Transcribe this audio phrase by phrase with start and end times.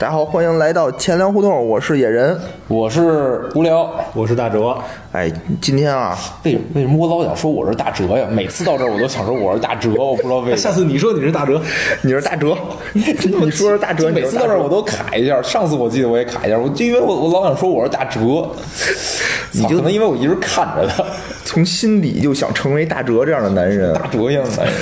[0.00, 2.34] 大家好，欢迎来到钱粮胡同，我是野人。
[2.68, 3.86] 我是无聊。
[4.14, 4.74] 我是大哲，
[5.12, 5.30] 哎，
[5.60, 8.26] 今天啊，为为什么我老想说我是大哲呀？
[8.30, 10.56] 每次到这儿我都想说我是大哲，我不知道为什么。
[10.56, 11.60] 下次你说你是大哲，
[12.00, 12.56] 你是大哲，
[12.94, 15.42] 你说是大哲，每次到这儿我都卡一下。
[15.42, 18.48] 上次我记得我也卡一下，我就因为我我老想说我是大哲，
[19.52, 21.04] 你就可能因为我一直看着他，
[21.44, 23.92] 从心底就想成为大哲这样的男人。
[23.92, 24.74] 大哲一样的男人。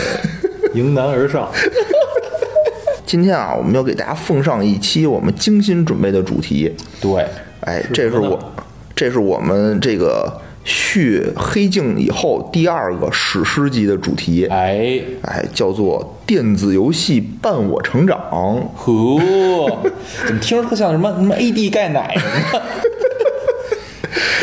[0.75, 1.49] 迎难而上。
[3.09, 6.71] 今天啊，我们要给大家奉上一期我们精心准备的主题。
[7.01, 7.27] 对，
[7.61, 8.39] 哎，这是我，
[8.95, 10.31] 这是我们这个
[10.63, 14.45] 续《黑镜》以后第二个史诗级的主题。
[14.51, 18.21] 哎，哎，叫做电子游戏伴我成长。
[18.77, 18.93] 呵，
[20.27, 22.61] 怎么听着特像什么什么 AD 钙奶什么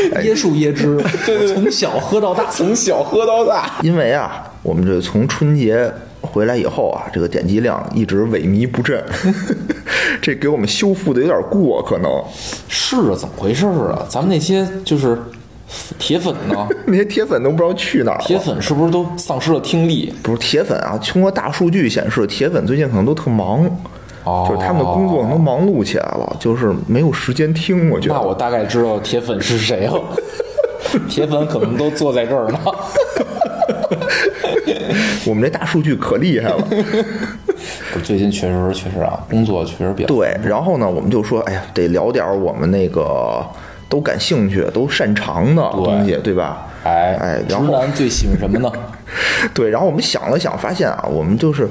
[0.10, 0.24] 的？
[0.24, 1.00] 椰树椰汁，
[1.54, 3.74] 从小喝到大，从小喝到大。
[3.84, 5.92] 因为啊，我们这从春节
[6.36, 9.02] 回来以后啊，这个点击量一直萎靡不振，
[10.22, 12.12] 这给我们修复的有点过，可能
[12.68, 14.06] 是啊，怎么回事啊？
[14.10, 15.18] 咱们那些就是
[15.98, 16.68] 铁粉呢？
[16.88, 18.24] 那些铁粉都不知道去哪儿了。
[18.26, 20.14] 铁粉是不是都丧失了听力？
[20.22, 23.66] 不是铁粉啊，通过大数据显示，铁粉最近可能都特忙，
[24.26, 27.90] 哦就是他们的工作可能忙碌起来了，就是没有时间听。
[27.90, 30.02] 我觉得那我大概知道铁粉是谁了。
[31.08, 32.60] 铁粉可能都坐在这儿呢。
[35.26, 36.58] 我们这大数据可厉害了。
[37.94, 43.46] 不是最近确实确实啊，工作确实比较对，然后呢，我们就说，哎呀，得聊点我们那个
[43.90, 46.68] 都感兴趣、都擅长的东西，对吧？
[46.84, 48.72] 哎哎然后男最喜欢什么呢？
[49.56, 51.68] 对，然后我们想了想，发现啊，我们就是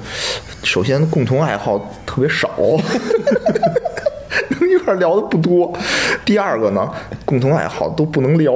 [0.63, 2.51] 首先共同爱好特别少，
[4.49, 5.73] 能一块聊的不多。
[6.25, 6.91] 第二个呢，
[7.25, 8.53] 共同爱好都不能聊。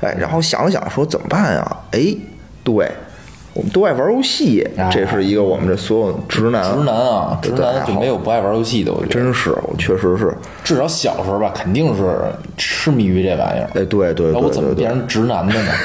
[0.00, 1.76] 哎，然后想了想，说怎么办呀？
[1.92, 2.14] 哎，
[2.64, 2.90] 对，
[3.54, 9.08] 我们都爱玩游戏，这是一个我们这所有直男直男啊，直男就没有不爱玩游戏的，我觉得。
[9.08, 12.18] 真是，我确实是，至少小时候吧，肯定是
[12.56, 13.68] 痴迷于这玩意儿。
[13.74, 15.70] 哎，对对那我对对对，怎么变成直男的呢？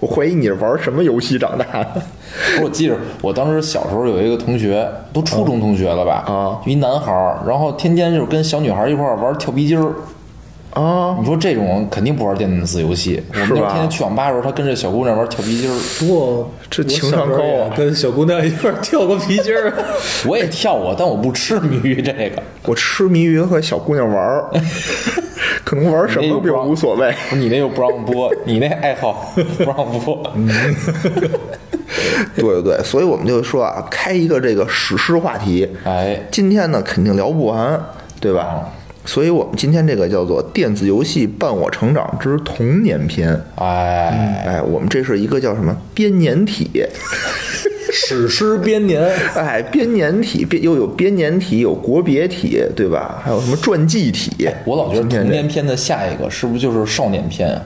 [0.00, 1.64] 我怀疑你是玩什么游戏长大
[1.94, 2.02] 的？
[2.62, 6.24] 我记着我当时小时候有一个同学，都初中同学了吧？
[6.26, 9.92] 啊一男孩儿，然后天天就是跟小女孩一块儿玩跳皮筋儿。
[10.72, 13.20] 啊，你说这种肯定不玩电子游戏。
[13.32, 15.76] 我们那天天去网吧的时候，他跟着小姑娘玩跳皮筋儿。
[15.98, 19.72] 不过这情商高啊跟小姑娘一块儿跳过皮筋儿。
[20.28, 22.40] 我也跳过，但我不痴迷于这个。
[22.64, 24.50] 我痴迷于和小姑娘玩儿，
[25.64, 27.12] 可能玩什么并无所谓。
[27.32, 30.22] 你那又不让播，你那爱好 不让播。
[32.36, 35.68] 对对对，所以我们就说啊，开一个这个史诗话题。
[35.84, 37.80] 哎，今天呢肯定聊不完，
[38.20, 38.68] 对吧？
[39.04, 43.34] 所以我们今天这个叫做《电子游戏伴我成长之童年篇》。
[43.56, 46.70] 哎，哎，我们这是一个叫什么编年体？
[47.92, 49.02] 史诗编年，
[49.34, 53.20] 哎，编年体，编又有编年体，有国别体，对吧？
[53.24, 54.48] 还有什么传记体？
[54.64, 57.60] 我老觉得童年篇的下一个是不是就是少年篇啊？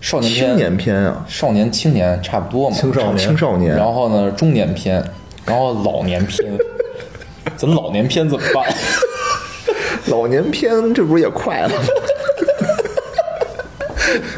[0.00, 2.76] 少年篇、青年篇啊，少年、青年差不多嘛。
[2.76, 5.04] 青少年青少年，然后呢，中年篇，
[5.44, 6.50] 然后老年篇。
[7.56, 8.64] 咱老年篇怎么办？
[10.08, 11.74] 老年片，这不是也快了吗？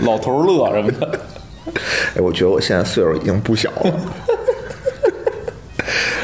[0.03, 1.21] 老头乐什么的。
[2.17, 4.01] 哎，我觉得我现在岁数已经不小了。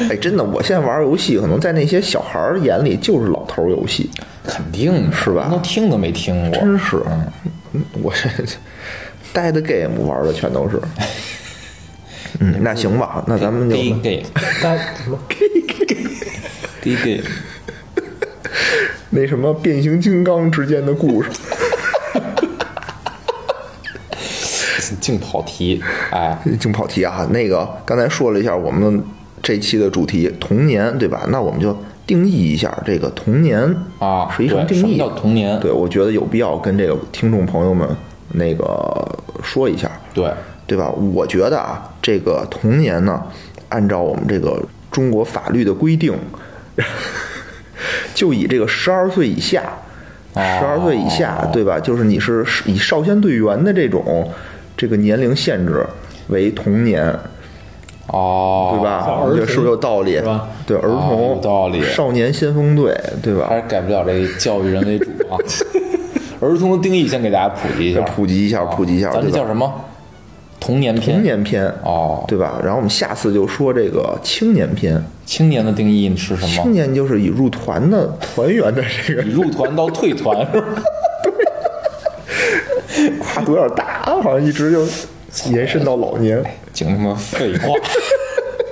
[0.09, 4.09] 哎，真的，我现在玩游戏，可能在那些小孩儿眼里就是老头儿游戏，
[4.45, 6.59] 肯定是吧那听都没听过。
[6.59, 6.97] 真是。
[7.73, 8.29] 嗯我这
[9.39, 10.81] dead game 玩的全都是。
[12.39, 14.25] 嗯，那行吧，那咱们就 gay gay
[14.61, 17.21] 但什么 gay gay，
[19.11, 21.29] 那什么变形金刚之间的故事。
[25.01, 25.81] 净跑题。
[26.11, 27.27] 哎，净跑题啊！
[27.31, 29.03] 那个刚才说了一下我们
[29.41, 31.25] 这期的主题童年，对吧？
[31.29, 33.59] 那我们就定义一下这个童年
[33.99, 34.81] 啊是一什么定义？
[34.81, 37.87] 对什么叫童年对，我觉得有必要跟这个听众朋友们
[38.33, 38.65] 那个
[39.43, 40.31] 说一下，对，
[40.65, 40.89] 对吧？
[40.89, 43.21] 我觉得啊，这个童年呢，
[43.69, 46.13] 按照我们这个中国法律的规定，
[48.13, 49.63] 就以这个十二岁以下，
[50.33, 51.79] 十二岁以下，对吧？
[51.79, 54.29] 就是你是以少先队员的这种
[54.75, 55.85] 这个年龄限制
[56.27, 57.13] 为童年，
[58.07, 58.83] 哦，对？
[58.83, 59.03] 吧？
[59.05, 60.15] 像儿童这是不是有道理？
[60.15, 63.47] 是吧对，儿哦童、有道理少年先锋队，对吧？
[63.49, 65.37] 还是改不了这教育人为主啊。
[66.39, 69.73] 儿童的定义先给大家普及一下，普及一下，普及一下，咱这叫什么？
[70.67, 71.15] 童年篇。
[71.15, 72.59] 童年篇哦对吧？
[72.61, 75.01] 然后我们下次就说这个青年篇。
[75.25, 76.73] 青年的定义是什么青？
[76.73, 80.67] 年就是已入团的团员的这个已入团到退团是吧？
[83.19, 84.85] 跨度有点大，好像一直就
[85.51, 86.43] 延伸到老年。
[86.73, 87.73] 净他妈废话。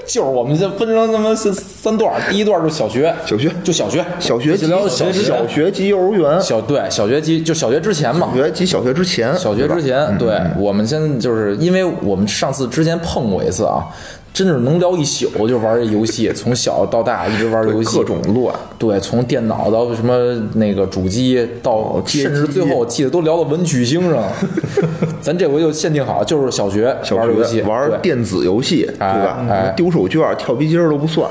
[0.06, 3.52] 就是我们这分成他妈三三段，第一段就是小学，小学。
[3.64, 8.30] 就小学，小学小学小学及幼儿园，小对小学及就小学之前嘛。
[8.36, 13.88] 小，学及小学之前，小学之前，对我们现在就是因为我们上次之前碰过一次啊，
[14.34, 18.56] 真是能聊一宿，就玩这游戏，从小到大一直玩游戏，各种乱。
[18.78, 20.14] 对，从电脑到什么
[20.54, 24.24] 那个主机，到甚至最后我记得都聊到文曲星上。
[25.26, 29.74] 咱这回就限定好，就是小学小玩游戏，玩对电子游戏，对吧？
[29.76, 31.28] 丢手绢、跳皮筋都不算。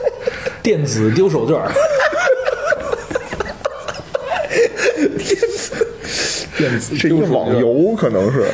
[0.62, 1.72] 电子丢手绢儿，
[6.58, 8.44] 电子这一个网游可能是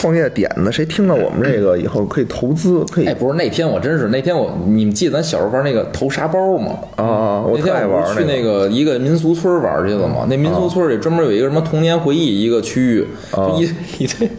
[0.00, 6.72] 创业点子，谁听到我们这个以后可以投资，可以哎，不是那天我真是那天我，你们记得咱小时候玩那个投沙包吗？
[6.96, 7.42] 啊！
[7.42, 10.26] 我那特爱玩天我不是去那那个一个民俗村玩去了吗？
[10.26, 13.68] 那民俗村里专门有一个什么童年回忆一个区域，就一
[14.02, 14.30] 一堆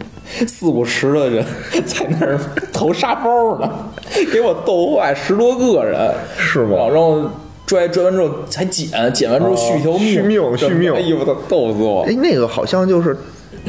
[0.48, 1.44] 四五十的人
[1.86, 2.36] 在那儿
[2.72, 3.70] 投沙包呢，
[4.32, 7.22] 给我逗坏，十多个人，是吗然后
[7.66, 12.02] 拽拽完之后才捡，捡完之后续一条命，续命续命哎呦我操，逗死我！
[12.08, 13.16] 哎，那个好像就是。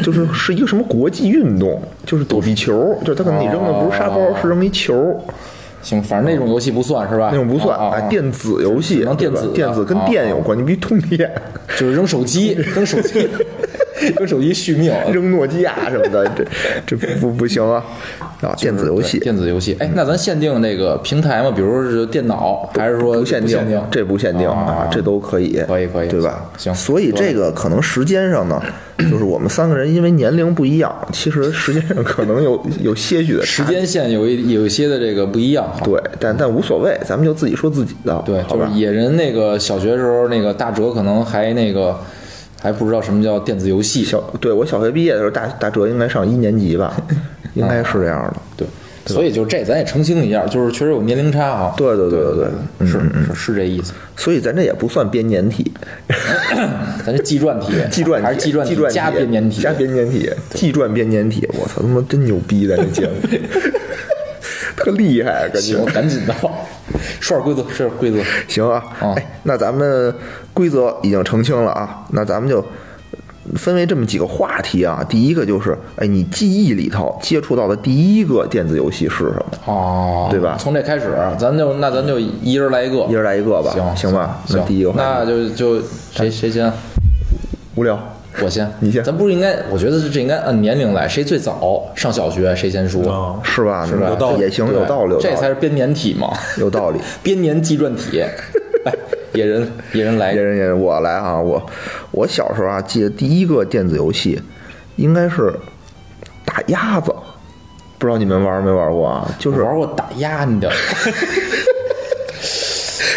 [0.02, 5.20] 就是是一个什么国际运动，就是躲避球，就是他可能你扔的不是沙包，是扔一球，
[5.82, 7.30] 行，反正那种游戏不算是吧？
[7.32, 11.30] 那种不算啊啊啊电子游戏，电子电子跟啊电有关，你必须通电，
[11.78, 13.28] 就是扔手机， 扔手机，
[14.18, 16.46] 扔手机续命， 扔诺基亚什么的，这
[16.86, 17.84] 这不不不行啊！
[18.42, 19.76] 啊，电子游戏电子游戏。
[19.80, 21.52] 哎，那咱限定那个平台吗？
[21.56, 23.82] 比如说是电脑，还是说不限定？
[23.90, 26.50] 这不限定啊，这都可以，可以可以对吧？
[26.58, 28.62] 行所以这个可能时间上呢，
[29.10, 35.74] 就是我们三个人因为年龄不一样，其实时间上可能有 有些许的时间线有一有一些的这个不一样。
[35.84, 38.44] 对，但但无所谓，咱们就自己说自己的，对？
[38.50, 41.98] 就是野人那个小学时候那个大哲可能还那个
[42.64, 44.06] 还不知道什么叫电子游戏。
[44.06, 46.96] 小对我小学毕业的时候，大大哲应该上一年级吧，
[47.54, 48.38] 应该是这样的。
[48.56, 48.68] 对，
[49.14, 51.74] 所以就这咱也澄清一下，就是确实有年龄差啊。
[51.76, 52.48] 对对对对对，
[52.80, 53.92] 嗯是是是这意思。
[54.16, 55.70] 所以咱这也不算编年体，
[57.06, 62.66] 咱这纪传体，纪传体还是纪传纪传加编年体，加编年体，纪传编年体，我操，他妈真牛逼！
[62.66, 63.14] 咱这节目
[64.78, 66.34] 特厉害，感觉行，赶紧的，
[67.20, 68.18] 说点规则，说点规则。
[68.48, 68.84] 行啊。
[69.00, 70.14] 啊哎，那咱们
[70.54, 72.64] 规则已经澄清了啊，那咱们就
[73.56, 75.06] 分为这么几个话题啊。
[75.08, 79.46] 第一个就是，哎，你记忆里头接触到的第一个电子游戏是什么？
[79.66, 84.40] 哦，对吧从这开始，咱就那咱就一人来一个，一人来一个吧，行行吧？
[84.50, 86.72] 那，第一个话那，就就谁谁先？
[87.76, 88.00] 无聊，
[88.42, 89.56] 我先，你先咱不是应该？
[89.70, 93.86] 我觉得这应该按年龄来，谁最早上小学谁先说，啊，是吧？
[93.86, 94.10] 是吧？
[94.10, 97.00] 有道理，也行，有道理，有道理这才是编年体嘛， 有道理。
[97.22, 98.24] 编年纪传体。
[98.86, 98.94] 来，
[99.34, 101.66] 野人，野人来野，人野人我来啊，我
[102.12, 104.42] 我小时候啊，记得第一个电子游戏
[104.98, 105.54] 应该是
[106.44, 107.14] 打鸭子，
[107.98, 109.26] 不知道你们玩没玩过啊？
[109.40, 110.70] 就是玩过打鸭你的，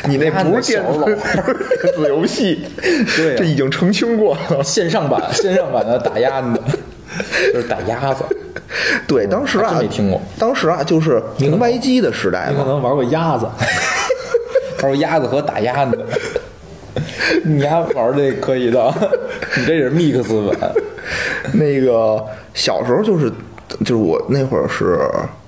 [0.05, 1.05] 你那不是电子
[1.83, 2.65] 电子游戏，
[3.17, 4.63] 对啊这已经澄清过了。
[4.63, 6.61] 线上版，线上版的打鸭子的，
[7.53, 8.25] 就是打鸭子。
[9.07, 13.47] 对，当时啊真没听过，当时啊就是红白机的时代嘛，你可能玩过鸭子，
[14.83, 15.99] 玩过鸭子和打鸭子，
[17.45, 18.93] 你丫玩这可以的，
[19.57, 20.73] 你这是 mix 版。
[21.53, 22.23] 那个
[22.55, 23.31] 小时候就是
[23.81, 24.99] 就是我那会儿是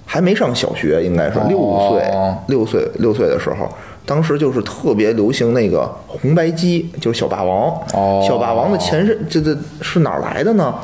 [0.06, 1.58] 还没上小学，应该是六
[1.90, 3.68] 岁哦六岁六岁的时候。
[4.08, 7.70] 当时就是特别流行那个红白机，就是小霸王。
[7.92, 10.74] 哦小霸王的前身，这这是哪儿来的呢？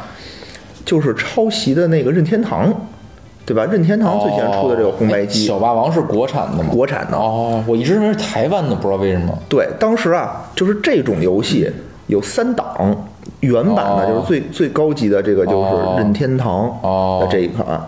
[0.85, 2.71] 就是抄袭的那个任天堂，
[3.47, 3.65] 对吧？
[3.65, 6.69] 任天堂最先出的这个红白哎机，小霸王是国产的吗？
[6.71, 7.17] 国产的。
[7.17, 9.33] 哦，我一直认为是台湾的，不知道为什么。
[9.49, 11.67] 对，当时啊，就是这种游戏
[12.09, 13.09] 有三档，
[13.41, 17.81] 原版的哦就是最、最高级的这个就是哦任天堂哦的这一款，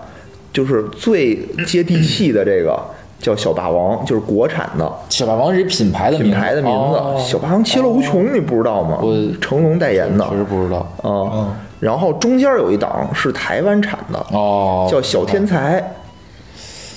[0.51, 2.83] 就是最接地气的这个
[3.19, 6.97] 叫小霸王，就是国产的小霸王是一品牌的品牌的名字。
[6.97, 8.99] 哦小霸王其乐无穷，你不知道吗？
[9.03, 10.79] 我成龙代言的确实不知道。
[11.03, 11.57] 啊。
[11.81, 15.83] 然后中间有一档是台湾产的，哦，叫小天才，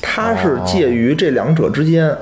[0.02, 2.16] 它是介于这两者之间。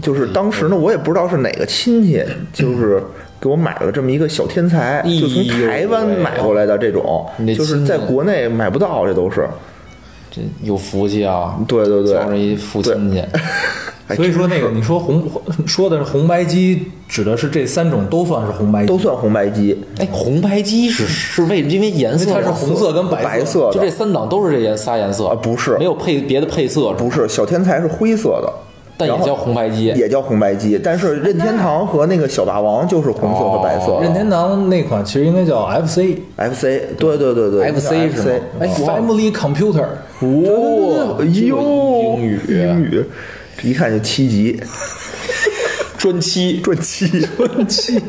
[0.00, 3.02] 就是当时呢，我也不知道是哪个亲戚，就是
[3.40, 9.48] 给我买了这么一个小天才，就从台湾买过来的这种，就是在国内买不到，这都是。
[10.30, 11.58] 这有福气啊！
[11.66, 12.12] 对对对。
[12.12, 13.18] 交着一父亲戚。
[14.06, 15.22] 哎 所以说那个你说红
[15.66, 21.42] 说的是红白机，指的是这三种都算是红白机，都算红白机，哎，红白机是是。
[21.44, 23.24] 为因为颜色它是红色跟白色。
[23.24, 23.72] 白色的。
[23.74, 25.26] 就这三档都是这颜仨颜色。
[25.26, 25.76] 啊不是。
[25.78, 26.92] 没有配别的配色。
[26.94, 28.52] 不是小天才是灰色的，
[29.00, 29.86] 但也叫红白机。
[29.86, 33.92] 也叫红白机，但是任天堂和那个小霸王就是红色和白色。
[33.92, 36.18] 哦任天堂那款其实应该叫 FC。
[36.36, 36.62] FC，
[36.98, 38.28] 对对对对 FC 那是吗 FC
[38.60, 39.86] 哎，Family Computer，
[40.20, 41.58] 哦，哎呦，
[42.16, 43.04] 英语英语，
[43.62, 44.60] 一看就七级，
[45.98, 47.08] 专七，专七。
[47.36, 48.00] 专七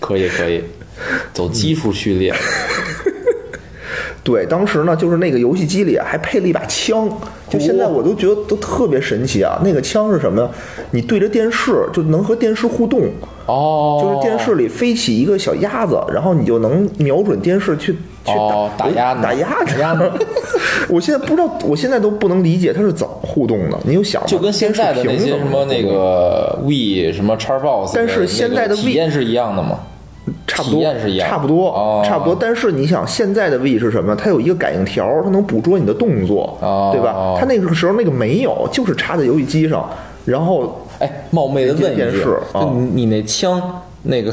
[0.00, 0.62] 可以可以，
[1.32, 2.32] 走基础序列。
[4.26, 7.08] 对，当时呢，就是那个游戏机里还配了一把枪，
[7.48, 9.56] 就现在我都觉得都特别神奇啊。
[9.62, 10.50] 那个枪是什么呀？
[10.90, 13.02] 你对着电视就能和电视互动，
[13.46, 19.80] 哦，就是电视里飞起一个小鸭子，然后你就能瞄准电视去去打、哦打鸭子打鸭子。
[19.80, 20.10] 鸭子
[20.88, 23.78] 我现在不知道，我现在都不能理解它是怎么互动的。
[23.84, 29.78] 你有想吧，就跟现在的那些什么那个 We 什么叉 box，但是现在的体验是一样的吗？
[30.46, 30.82] 差不多
[31.20, 32.36] 差不多，哦差不多。
[32.38, 34.14] 但是你想，现在的 V 是什么？
[34.16, 37.36] 它有一个感应条，它能捕捉你的动作，哦对吧？
[37.38, 39.88] 它那个时候那个没有，就是插在游戏机上，
[40.24, 42.02] 然后哎，冒昧的问一句
[42.94, 44.32] 你你那枪那个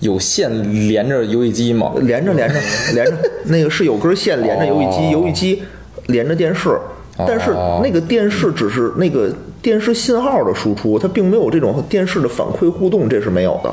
[0.00, 0.50] 有线
[0.88, 1.92] 连着游戏机吗？
[2.00, 2.54] 连着连着
[2.94, 3.12] 连着，
[3.46, 5.62] 那个是有根线连着游戏机，哦游戏机
[6.06, 6.78] 连着电视，
[7.26, 7.50] 但是
[7.82, 13.70] 那个电视只是那个电视信号的输出，它并没有这种电视的反馈互动，这是没有的。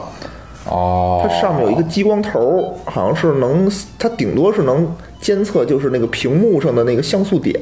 [0.70, 4.88] 哦，它上面有一个激光头，好像是能，它顶多是能
[5.20, 7.60] 监测就是那个屏幕上的那个像素点，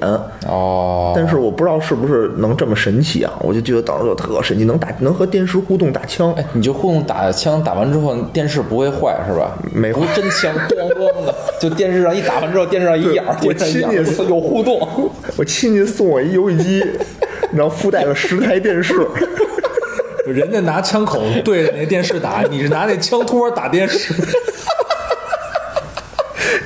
[0.48, 3.34] 哦，但是我不知道是不是能这么神奇啊！
[3.42, 9.58] 我就觉得当时就特神奇，能打能和电视互动打枪，哎，你就互动打枪，打完之后电视不会坏是吧？
[9.74, 14.80] 没坏真枪，咣咣的， 就电视上一打完之后，电视上一眼儿， 我亲戚 有互动。
[15.38, 16.84] 我亲戚送我一游戏机，
[17.54, 18.96] 然后附带了十台电视，
[20.32, 24.14] 人家拿枪口对着那电视打，你是拿那枪托打电视。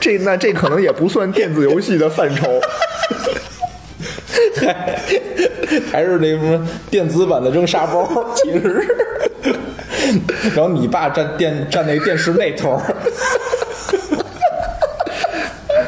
[0.01, 2.59] 这那这可能也不算电子游戏的范畴。
[4.55, 4.73] 还
[5.91, 8.95] 还是那什么电子版的扔沙包，其实是。
[10.55, 12.95] 然后你爸站电站那电视那头儿，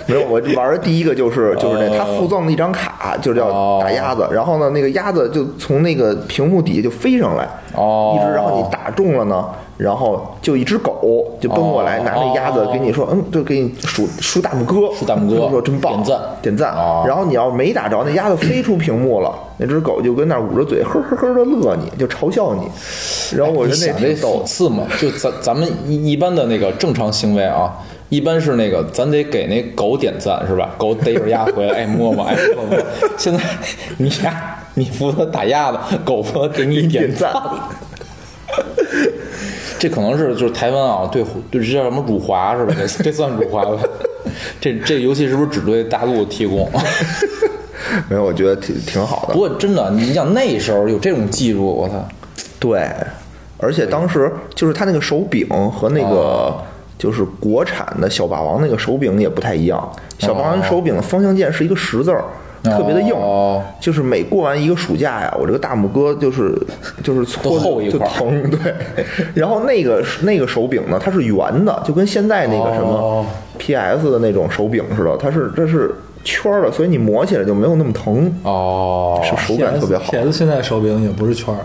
[0.07, 4.27] 没有，我玩的第一个就是就是那他附赠的一张卡，就叫哦打鸭子。
[4.31, 9.45] 然后呢，那个鸭子就从那个屏幕底下就飞上来，哦一直然后你打中了呢，
[9.77, 17.03] 然后就一只狗就奔过来，哦拿那鸭子给你说，嗯，就给你竖竖大拇哥，竖大拇哥说真棒，点赞点赞哦。
[17.05, 22.61] 然后你要没打着，那鸭子飞出屏幕了，那只狗就跟那捂着嘴，呵呵呵的乐你，就嘲笑你。
[23.37, 24.43] 然后我你觉那挺逗讽。
[24.45, 24.83] 刺嘛？
[24.99, 27.73] 就咱咱们一一般的那个正常行为啊，
[28.09, 30.73] 一般是那个咱得给那狗点赞是吧？
[30.79, 32.77] 狗逮着鸭回来，哎摸摸，哎 摸摸。
[33.17, 33.39] 现在
[33.97, 37.31] 你呀，你负责打鸭子，狗负责给你点赞。
[39.79, 42.73] 这可能是就是台湾啊，对对，这叫什么辱华是吧？
[42.77, 43.77] 这这算辱华吧？
[44.59, 46.67] 这这游戏是不是只对大陆提供？
[48.09, 49.39] 没有，我觉得挺挺好的不。
[49.39, 51.95] 过真的，你想那时候有这种技术，我操！
[52.59, 52.89] 对，
[53.59, 56.63] 而且当时就是他那个手柄和那个哦
[56.97, 59.87] 就是国产的小霸王那个手柄也不太一样。
[60.19, 62.23] 小霸王手柄的方向键是一个十字儿，
[62.63, 63.63] 特别的硬哦。
[63.79, 66.57] 就是每过完一个暑假呀，我这个大拇哥就是
[67.03, 68.73] 就是搓就厚一块儿疼，对。
[69.35, 73.25] 然后那个那个手柄呢，它是圆的，就跟现在那个什么哦
[73.59, 80.11] PS 的那种手柄似的，它是这是圈儿的，所以你磨起来就没有那么疼，哦，是手感特别好。
[80.11, 81.61] PS 现在手柄也不是圈儿，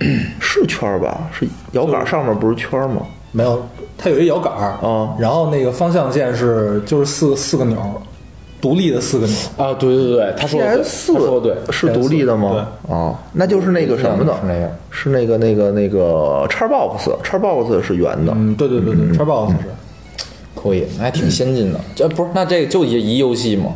[0.38, 1.28] 是圈儿吧？
[1.32, 3.02] 是摇杆上面不是圈儿吗？
[3.32, 3.66] 没有，
[3.98, 7.78] 它有一摇杆儿，嗯然后那个方向键是就是四个四个钮，
[8.60, 9.36] 独立的四个钮。
[9.56, 12.68] 啊，对对对，他说的对，PS 他说的对，是独立的吗？
[12.88, 19.56] 哦，那就是那个什么的，是那个是那个那个那个叉 box，叉 box 是圆的，嗯，对对对对叉 box 是。
[20.54, 21.78] 可以，还挺先进的。
[21.94, 23.74] 这不是那这个就一一游戏吗？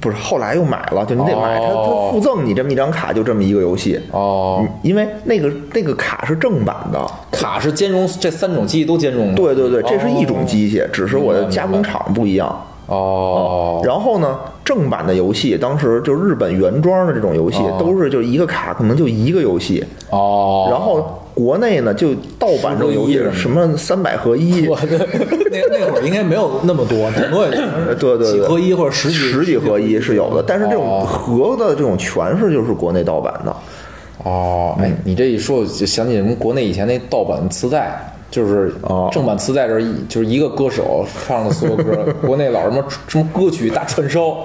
[0.00, 4.00] 不是后来又买了，就你得买它，哦它附赠你这么一张卡，就这么一个游戏。
[4.10, 7.00] 哦，嗯因为那个那个卡是正版的，
[7.30, 9.34] 卡是兼容这三种机器都兼容吗？
[9.36, 12.64] 对对对，这是一种机器，只是我的加工厂不一样。
[12.86, 21.04] 哦，然后呢，正版的游戏，当时就日本原装的这种游戏，都是就一个卡可能就一个游戏，哦，然后
[21.36, 24.62] 国内呢就盗版这种游戏十合一，什么三百合一，
[25.52, 31.04] 那那会儿应该没有那么多，顶多也就是对对对，几合一或者十几十几合一是有的，但是这种哦。
[31.04, 33.54] 合的这种全是就是国内盗版的。
[34.24, 38.12] 哦，哎，你这一说，我就想起什么国内以前那盗版磁带。
[38.28, 39.08] 就是哦。
[39.12, 44.42] 正版磁带这就是一个歌手唱的所有歌， 国内老什么什么歌曲大串烧，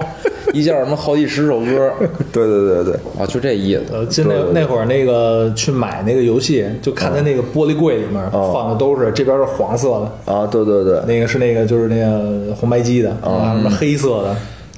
[0.54, 1.92] 一下什么好几十首歌。
[2.32, 3.82] 对对对对，啊，就这意思。
[3.92, 14.36] 呃，就那那会儿那个去买那个游戏，就看他那个玻璃柜里面放的都是这边是黄色的，啊，对对对，那个是那个就是那个红白机的，啊，什么黑色的，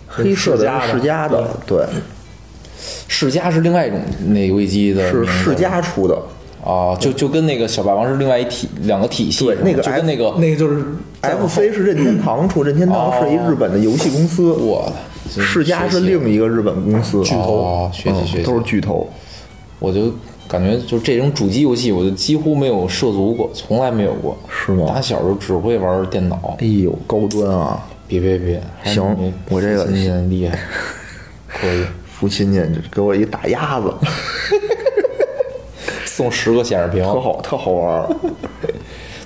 [0.09, 1.85] 黑色的世嘉世嘉的，对，
[3.09, 6.17] 世嘉是另外一种那游戏机的是世嘉出的
[6.65, 10.83] 啊，就就跟那个小霸王是另外一体两个体系，对那个就跟那个那个就是
[11.21, 14.93] ，FC 是任天堂出，任天堂是一日本的游戏公司，我的
[15.29, 19.09] 世嘉是另一个日本公司，巨头学习学习都是巨头。
[19.79, 20.13] 我就
[20.47, 24.37] 感觉就这种主机游戏，我就几乎没有涉足过，从来没有过。
[24.49, 26.57] 是吗打小就只会玩电脑。
[26.61, 27.87] 哎呦，高端啊！
[28.07, 30.59] 别别别，还行我这个父亲厉害，
[31.49, 33.93] 可以父亲家给我一大鸭子，
[36.05, 38.09] 送十个显示屏，特好，特好玩儿。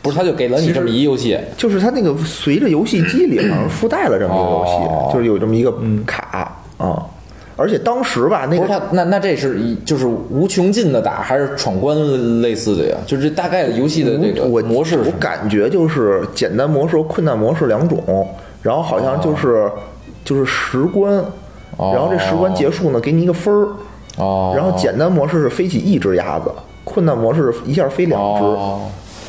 [0.09, 5.11] 不是他就给了你这么一游戏，就是它那个随着游戏机里好像附带了这么一个游戏，哦。
[5.13, 5.73] 就是有这么一个
[6.07, 7.05] 卡啊、
[7.57, 12.97] 而且当时吧，那个不是他那那这是一就是无穷尽的打，还是闯关类似的呀？
[13.05, 18.27] 就是这大概的游戏的这个我我模式是什么感觉就是简单模式和困难模式两种，
[18.63, 19.69] 然后好像就是、
[20.25, 21.13] 就是十关，
[21.77, 23.69] 然后这十关结束呢，给你一个分儿，
[24.19, 26.49] 哦，然后简单模式是飞起一只鸭子，
[26.85, 28.45] 困难模式一下飞两只。
[28.45, 28.83] 哦，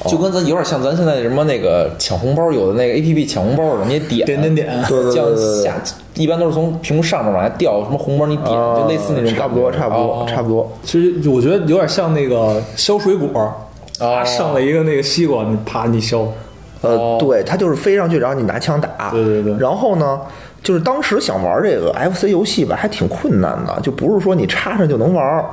[0.08, 5.76] 就跟咱有点像咱现在什么那个抢红包，有的那个 A P P 抢红包的，你也点点点点对对对这样对对下
[6.16, 10.70] 一般都是从屏幕上面往下掉，什么红包你点，就类似那种差不多，差不多，哦差不多。
[10.84, 13.54] 其实我觉得有点像那个削水果，
[14.00, 16.26] 啊上了一个那个西瓜，你啪你削，
[16.82, 19.10] 呃，对，它就是飞上去，然后你拿枪打。
[19.12, 20.20] 对对对然后呢，
[20.62, 25.46] 就是当时想玩这个 FC 游戏吧，还挺困难的，就不是说你插上就能玩儿，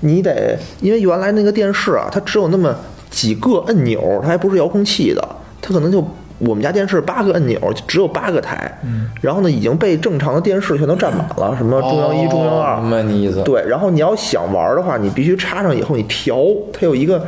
[0.00, 2.74] 你得因为原来那个电视啊，它只有那么
[3.10, 5.28] 几个按钮，它还不是遥控器的，
[5.60, 6.04] 它可能就。
[6.40, 13.42] 我们家电视八个按钮，就只有八个台，嗯然后呢已经被正常的电视全都占满了，什么中央一、中央二，哦明白你意思。
[13.42, 16.36] 对，然后你要想玩的话，你必须插上以后你调，
[16.72, 17.26] 它有一个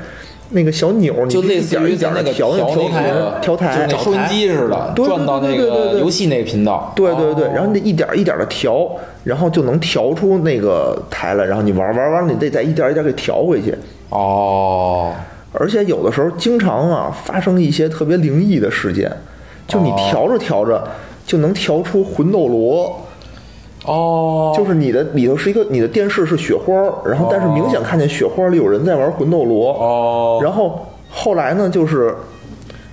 [0.51, 6.93] 那个小钮，你就类必须一点一似于咱那个点调调台那个调台，就那收音机似的，转到那个游戏那个频道。
[6.95, 8.89] 对对对，哦然后你得一点一点的调，
[9.25, 13.75] 然后就能调出那个台来，然后你玩玩完了，你得再一点一点给调回去。
[14.11, 15.13] 哦，
[15.53, 19.11] 而且有的时候经常啊发生一些特别灵异的事件，
[19.67, 20.83] 就你调着调着
[21.27, 23.01] 就能调出魂斗罗。
[23.87, 26.73] 哦，就是你的里头是一个你的电视是雪花，
[27.05, 29.73] 然后但是明显看见雪花里有人在玩魂斗罗。
[29.73, 32.15] 哦然后后来呢，就是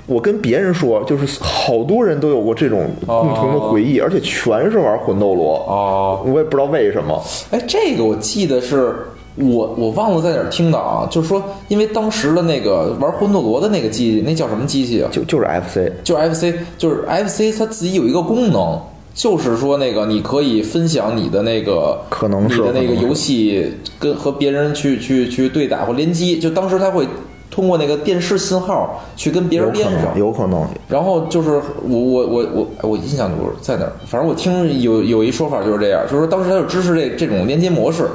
[0.05, 5.57] 我跟别人说，就是好多人都有过这种共同的回忆，而且全是玩魂斗罗。
[5.67, 7.21] 哦，我也不知道为什么。
[7.51, 8.95] 哎，这个我记得是
[9.37, 15.09] 我我忘了在哪儿听到啊，就是说，因为当时的那个玩魂斗罗的那个机，那叫什么机器啊？
[15.11, 18.79] 就就是 FC，就是 FC，就是 FC 它自己有一个功能，
[19.13, 27.07] 就是说那个你可以分享你的那个可能是你的那个游戏跟和别人去去去对打或联机，就当时它会
[27.51, 30.15] 通过那个电视信号去跟别人连上，。
[30.15, 30.63] 有可能。
[30.87, 38.07] 然后就是我我我我我印象就是在哪儿，反正我听有有一说法就是这样，就是说当时它就支持这这种连接模式，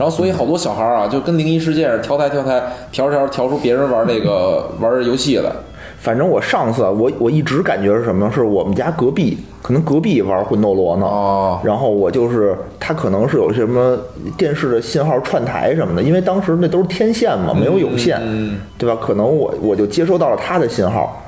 [0.00, 2.58] 然后所以好多小孩儿啊就跟灵异事件调台调台
[2.90, 5.52] 调着调着调出别人玩那个 玩游戏来。
[5.98, 8.32] 反正我上次啊我我一直感觉是什么？
[8.32, 11.04] 是我们家隔壁，可能隔壁玩魂斗罗呢。
[11.04, 13.94] 哦然后我就是他可能是有什么
[14.38, 18.18] 电视的信号串台什么的，因为当时那都是天线嘛，没有有线，
[18.78, 18.96] 对吧？
[18.98, 21.22] 可能我我就接收到了他的信号。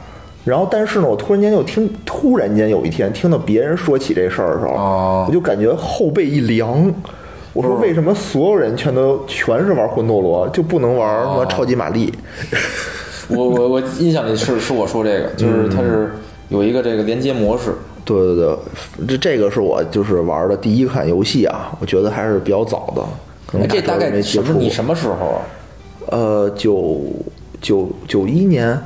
[0.46, 6.90] 然后，但是呢，我突然间又听，突然间有一天听到别人说起这事儿的时候，哦我就感觉后背一凉。
[7.52, 12.12] 我说为什么所有人全都全是玩魂斗罗，就不能玩什么超级玛丽？
[13.28, 16.12] 我我我印象里是是我说这个，就是它是
[16.48, 17.74] 有一个这个连接模式。
[18.04, 23.02] 对对对，这这个是我就是玩的第一款游戏啊，我觉得还是比较早的，
[23.46, 24.20] 可哎能，这大概。
[24.20, 24.54] 什么？
[24.58, 25.40] 你什么时候啊？
[26.08, 27.00] 呃，九
[27.60, 28.76] 九九一年，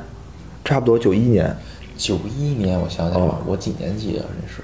[0.63, 1.53] 差不多九一年，
[1.97, 4.25] 九一年，我想想哦吧，我几年级啊？
[4.41, 4.61] 这是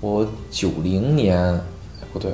[0.00, 1.60] 我九零年，哎
[2.12, 2.32] 不对，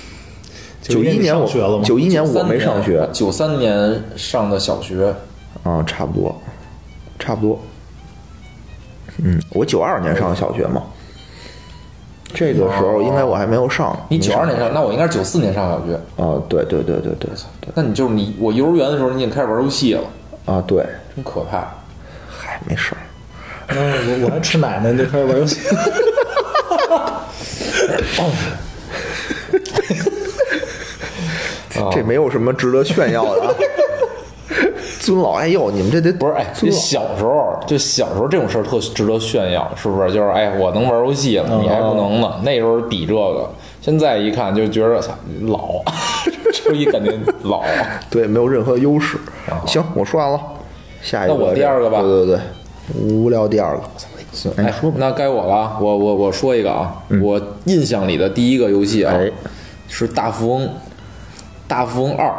[0.82, 1.84] 九一年我学了吗？
[1.84, 5.14] 九一年我没上学九三年上的小学。
[5.62, 6.40] 啊，差不多，
[7.18, 7.60] 差不多。
[9.18, 10.82] 嗯，我九二年上的小学嘛，
[12.32, 13.94] 这个时候应该我还没有上。
[14.08, 15.94] 你九二年上，那我应该是九四年上小学。
[16.16, 16.40] 啊？
[16.48, 17.28] 对对对对对
[17.74, 20.02] 那你就是你，我幼儿园的时候你已经开始玩游戏了，
[20.46, 21.68] 啊，对，真可怕。
[22.30, 22.98] 嗨，没事儿。
[23.68, 25.60] 嗯，我我还吃奶呢，就开始玩游戏。
[31.92, 33.54] 这没有什么值得炫耀的啊。
[35.00, 40.12] 尊老爱幼，你们这得不是，哎，这小时候就小时候这种事儿特值得炫耀，是不是？
[40.12, 42.34] 就是哎，我能玩游戏了，你还不能呢。
[42.42, 43.50] 那时候比这个，
[43.80, 45.82] 现在一看就觉得操老，
[46.52, 47.62] 就一感觉老。
[48.10, 49.16] 对，没有任何优势。
[49.64, 50.40] 行，我说完了，
[51.00, 51.34] 下一个。
[51.34, 52.38] 那我第二个吧对对对，
[53.02, 53.82] 无聊第二个。
[54.32, 59.30] 行，哎那该我了啊，我我我说一个啊，我印象里的第一个游戏啊，哎
[59.90, 60.68] 是大富翁，
[61.66, 62.32] 大富翁二，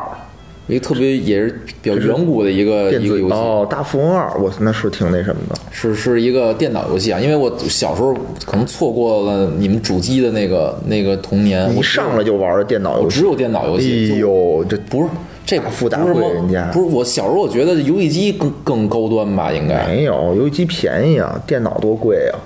[0.68, 5.56] 一个特别也是比较远古的一个一个游戏，哦，大富翁二，我那是挺那什么的。
[5.70, 8.14] 是是一个电脑游戏啊，因为我小时候
[8.46, 15.10] 可能错过了你们主机的那个那个童年，你我上来就玩的电脑游戏，我只有电脑游戏，就哎呦，这不是
[15.46, 16.72] 这大富大贵人家。
[16.72, 19.86] 不是我小时候我觉得游戏机更更高端吧，应该。
[19.88, 22.40] 没有游戏机便宜啊，电脑多贵啊。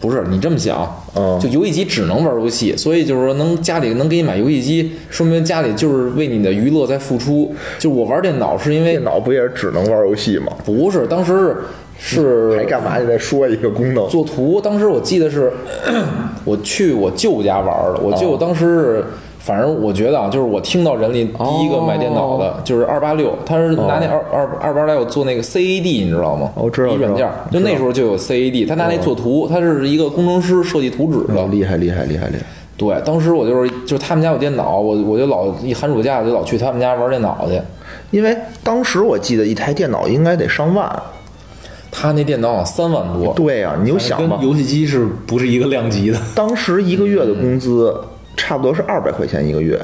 [0.00, 7.54] 不是你这么想，嗯就游戏机只能玩游戏，所以就是说能家里能给你买游戏机，说明家里就是为你的娱乐在付出。
[7.78, 10.52] 就我玩电脑是因为电脑不也是只能玩游戏吗？
[10.64, 11.54] 不是当时
[11.98, 12.98] 是还干嘛？
[12.98, 14.08] 你再说一个功能？
[14.08, 15.52] 做图，当时我记得是，
[16.44, 18.00] 我去我舅家玩的。
[18.00, 19.04] 我舅当时是，
[19.40, 26.50] 反正我觉得啊，就是我听到人里第一个买电脑的，就是二八六，他是拿那二二二八六做那个 CAD，你知道吗？
[26.54, 31.48] 哦知道一软件儿，就那时候就有 CAD，他拿那做图，他是一个工程师设计图纸的哦，。
[31.50, 32.44] 厉害厉害厉害厉害！
[32.76, 37.60] 对，当时我就是就是他们家有电脑，我我就老一寒暑假就老去他们家玩电脑去。
[38.10, 41.02] 因为当时我记得一台电脑应该得上万。
[41.92, 46.18] 他那电脑好像三万多，对呀、你就想吧跟，游戏机是不是一个量级的？
[46.36, 47.92] 当时一个月的工资
[48.40, 49.78] 差不多是二百块钱一个月。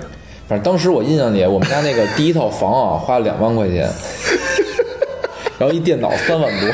[0.48, 3.88] 反正当时我印象里，我们家那个第一套房啊，花了两万块钱，
[5.58, 6.68] 然后一电脑三万多。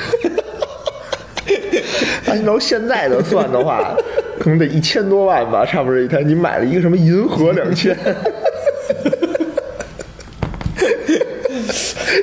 [2.26, 3.96] 按照现在的算的话，
[4.38, 6.22] 可能得一千多万吧，差不多一台。
[6.22, 7.96] 你买了一个什么银河两千？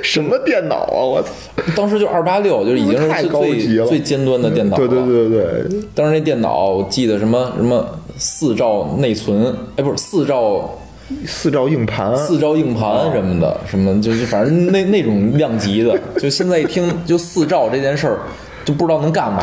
[0.03, 1.01] 什么电脑啊！
[1.01, 1.29] 我操，
[1.75, 4.87] 当时就二八六，就是已经是最最最尖端的电脑了。
[4.87, 10.77] 对对对对对，当时那电脑，我记得什么什么四兆内存，哎，不是四兆
[11.25, 18.19] 四兆硬盘，四兆硬盘什么的，什么就是反正那那种量级的， 就现在一听就四兆这件事儿，
[18.63, 19.39] 就不知道能干嘛。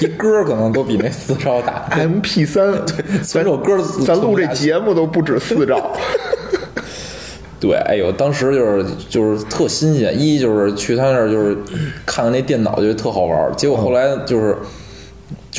[0.00, 1.88] 一歌可能都比那四兆大。
[1.92, 2.72] MP 三，
[3.22, 5.90] 咱首歌咱录这节目都不止四兆。
[7.60, 11.54] 对，哎呦，当时就是就是特新鲜，一就是去他那儿就是
[12.06, 13.52] 看看那电脑，觉得特好玩儿。
[13.54, 14.56] 结果后来就是、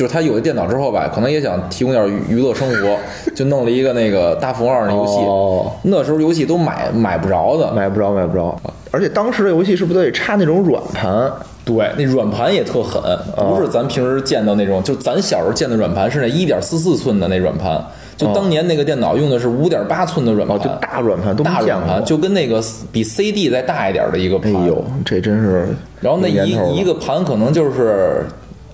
[0.02, 2.98] 就是他有了电脑之后吧，可能也想提供点娱娱乐生活，
[3.36, 5.12] 就弄了一个那个大富翁二那游戏。
[5.18, 8.60] 哦那时候游戏都买买不着的，买不着，买不着。
[8.90, 11.30] 而且当时的游戏是不是都得插那种软盘？
[11.64, 13.00] 对，那软盘也特狠，
[13.36, 17.80] 哦不是咱平时见到那种，就咱小时候见的软盘是那一点四四寸的那软盘，
[18.16, 21.36] 就当年那个电脑用的是五点八寸的软盘，哦，就大软盘。
[21.36, 22.60] 大软盘，就跟那个
[22.90, 24.52] 比 CD 再大一点的一个盘。
[24.52, 25.68] 哎呦，这真是
[26.00, 28.26] 然后那一一个盘可能就是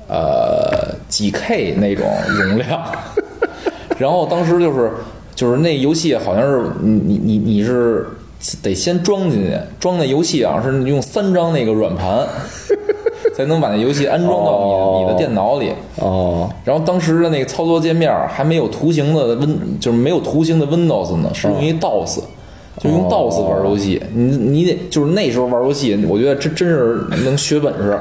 [0.08, 2.82] 呃几 K 那种容量，
[3.98, 4.90] 然后当时就是
[5.34, 8.06] 就是那游戏好像是你你你你是
[8.62, 12.26] 得先装进去，装那游戏啊是用三张那个软盘
[13.34, 15.72] 才能把那游戏安装到你、哦你的电脑里。
[15.96, 22.20] 哦，然后当时的那个操作界面还没有图形的 Win，就是没有图形的 Windows 呢，是用一 DOS，、
[22.78, 24.00] 就用 DOS 玩游戏。
[24.14, 27.98] 你你得就是那时候玩游戏，我觉得真真是能学本事。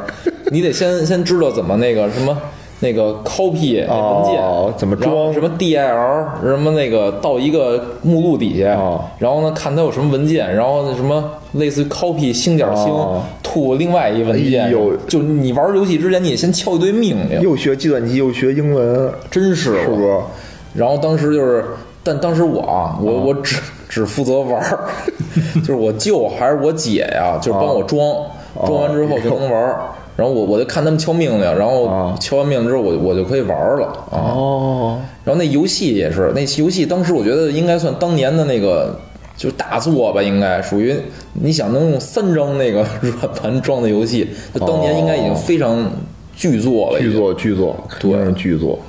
[0.51, 2.37] 你得先先知道怎么那个什么
[2.79, 5.33] 那个 copy 那文件、哦怎么装？
[5.33, 9.01] 什么 DIL 什么那个到一个目录底下，哦。
[9.17, 13.23] 然后呢看它有什么文件，然后那什么类似于 copy 星点星、哦。
[13.41, 14.65] 吐另外一文件。
[14.65, 14.71] 哎
[15.07, 17.41] 就你玩游戏之前，你得先敲一堆命令。
[17.41, 20.17] 又学计算机又学英文，真是是不是？
[20.75, 21.65] 然后当时就是，
[22.03, 24.79] 但当时我啊，我我只只负责玩儿，
[25.65, 27.99] 就是我舅还是我姐呀，就是帮我装，
[28.67, 29.79] 装完之后就能玩儿。
[30.17, 34.17] 然后我我就看他们敲命令，然后敲完命令之后，我我就可以玩儿了啊。
[34.35, 38.99] 哦，然后那游戏也是，那游戏当时我觉得应该算当年的那个
[39.37, 40.95] 就大作吧，应该属于
[41.33, 45.89] 你想能用三张那个软盘装的游戏，就当年应该已经非常
[46.35, 48.79] 巨作了，巨作巨作，肯定是巨作。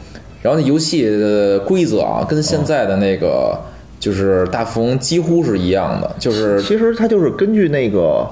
[0.40, 3.58] 然后那游戏的规则啊，跟现在的那个
[4.00, 8.26] 就是大富翁几乎是一样的，就是其实它就是根据那个，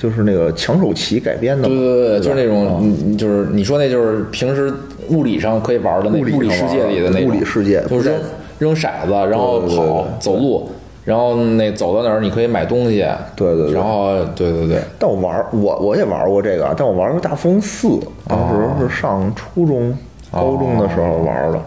[0.00, 1.74] 就是那个抢手棋改编的嘛。
[1.74, 4.72] 对对对，就是那种你你就是你说那就是平时
[5.10, 8.18] 物理上可以玩的那物理物理世界里的那种物理世界就是扔
[8.58, 10.68] 扔骰子，然后跑对走路，
[11.04, 13.04] 然后那走到哪儿你可以买东西，
[13.36, 17.88] 对对对然后对对对，但我玩我我也玩过这个，但我玩过大富翁四，
[18.26, 19.94] 当时是上初中、
[20.32, 21.60] 高中的时候玩的。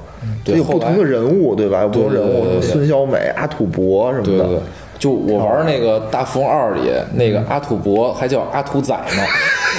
[0.45, 1.81] 有不同的人物，对吧？
[1.81, 4.31] 有不同人物，孙小美、阿土伯什么的。
[4.31, 4.59] 对对对，
[5.03, 9.23] 就我玩那个大富翁二里那个阿土伯还叫阿土仔呢。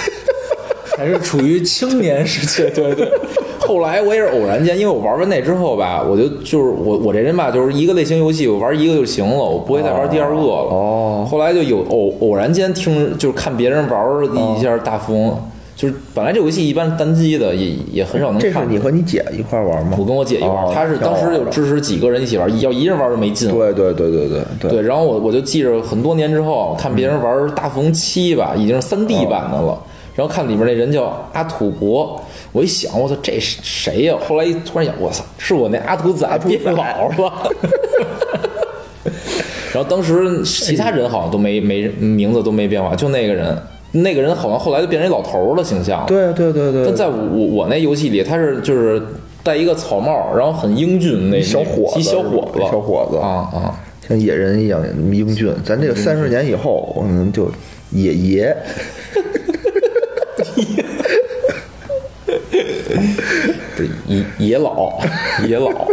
[0.98, 2.62] 还是处于青年时期？
[2.78, 3.10] 对对。
[3.58, 10.42] 后来我也是偶然间，因为我玩完那之后吧，我就就是我我这人吧，就是一个类型游戏我玩一个就行了，我不会再玩第二个了。
[10.42, 14.22] 哦后来就有偶偶然间听，就是看别人玩
[14.58, 15.36] 一下大富翁，
[15.76, 18.70] 就是本来这游戏一般单机的也也很少能这是看。
[18.70, 19.96] 你和你姐一块玩吗？
[19.98, 23.50] 我跟我姐一块她是当时就支持几个人一起玩，要一人玩就没劲。
[23.50, 29.78] 对对对对对对对，然后我我就记着很多年之后看别人玩大富翁七吧，已经是三 D 版的了。
[30.14, 37.50] 然后看里面那人叫阿土伯，我一想，我操，这是谁呀、后来一突然想，我操，是我那阿土仔变老了。
[39.74, 43.60] 然后当时其他人好像都没没名字都没变化，就那个人，
[43.94, 46.06] 那个人好像后来就变成一老头儿的形象了。
[46.06, 49.00] 对对对对对，但在我我那游戏里，他是就是
[49.42, 53.80] 戴一个草帽，然后很英俊那小伙子小伙子，小伙子啊啊。
[54.06, 55.50] 像野人一样英俊。
[55.64, 57.50] 咱这个三十年以后，可能就
[57.90, 58.56] 野爷。
[63.76, 65.00] 不是也也老
[65.48, 65.88] 野老，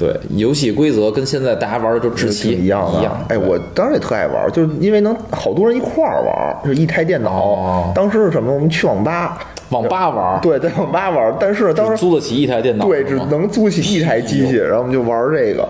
[0.00, 3.00] 对，游戏规则跟现在大家玩的都窒息一样的。
[3.00, 3.22] 一样。
[3.28, 7.30] 哎，我当时也特爱玩，就是因为能好多人一块儿玩，就一台电脑。
[7.30, 8.50] 哦当时是什么？
[8.50, 15.68] 我们去网吧，网吧玩，对，在网吧玩，但是当时租得起一台电脑，对只能租起一台机器， 然后我们就玩这个。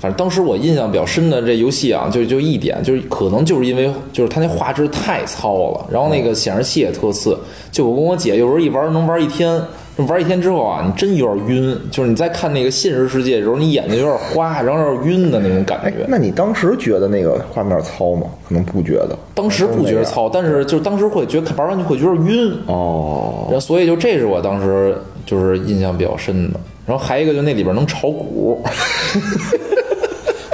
[0.00, 7.36] 反正当时我印象比较深的这游戏啊，就就一点，就是可能就是因为就是它那画质太糙了，然后那个显示器也特次。
[7.72, 9.60] 就我跟我姐有时候一玩能玩一天，
[10.06, 11.76] 玩一天之后啊，你真有点晕。
[11.90, 16.06] 就是你在看那个现实世界的时候，你眼睛有点花，然后有点晕的那种感哎觉，。
[16.08, 18.26] 那你当时觉得那个画面糙吗？
[18.48, 19.16] 可能不觉得。
[19.34, 22.52] 当时不觉得糙，但是就是当时会觉得玩完就会觉得晕。
[22.66, 26.60] 哦，然后所以就这是我当时就是印象比较深的。
[26.86, 28.62] 然后还有一个就那里边能炒股，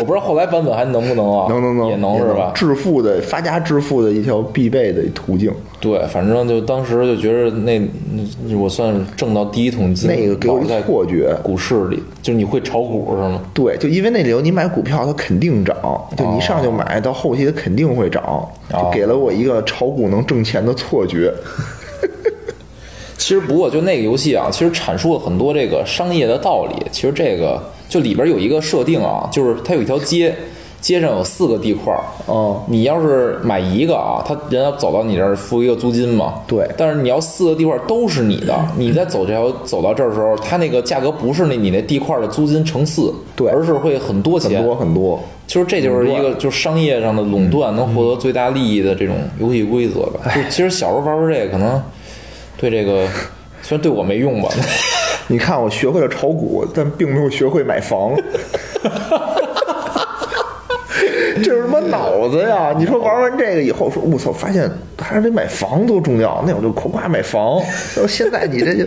[0.05, 1.47] 我不知道后来版本还能不能啊？
[1.49, 2.53] 能能能，也能是吧？
[2.55, 5.51] 致富的发家致富的一条必备的途径。
[5.81, 7.81] 对，反正就当时就觉得那
[8.13, 13.41] 那我算是挣到第一桶金，那个给我一错觉股市里，就是你会炒股是吗？
[13.55, 15.75] 对，就因为那里头你买股票它肯定涨，
[16.15, 21.33] 就你一上就买，到后期它肯定会涨，就给了我一个炒股能挣钱的错觉。
[23.17, 26.85] 其实不过就那个游戏啊，其实阐述了很多这个商业的道理。
[26.93, 30.35] 其实这个就里边有一个设定啊，就是它有一条街，
[30.81, 32.01] 街上有四个地块儿。
[32.27, 36.43] 哦你要是买一个啊，他人要走到你这儿付一个租金嘛。
[36.47, 44.57] 对但是你要四个地块都是你的， 你在走这条走到这儿的时候，它那个价格不是那你那地块的租金乘四，对而是会很多钱。
[44.59, 50.21] 很多很多，其实这就是一个就是商业上的垄断，能获得最大利益的这种游戏规则吧。
[50.35, 51.81] 就其实小时候玩玩这个，可能
[52.57, 53.07] 对这个
[53.63, 54.49] 虽然对我没用吧，
[55.29, 58.15] 你看我学会了炒股，但并没有学会买房。
[61.37, 62.73] 这是什么脑子呀？
[62.79, 67.61] 你说玩完这个以后，说我操，发现还是得买房多重要，那我就夸夸买房。
[67.97, 68.85] 到现在你这就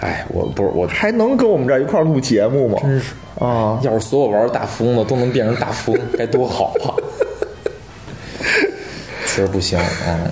[0.00, 2.78] 哎，我不是我，还能跟我们这一块录节目吗？
[2.82, 6.92] 真是啊，要是所有玩大富翁的都能变成大富翁，该多好啊！
[9.26, 10.30] 确实不行，嗯，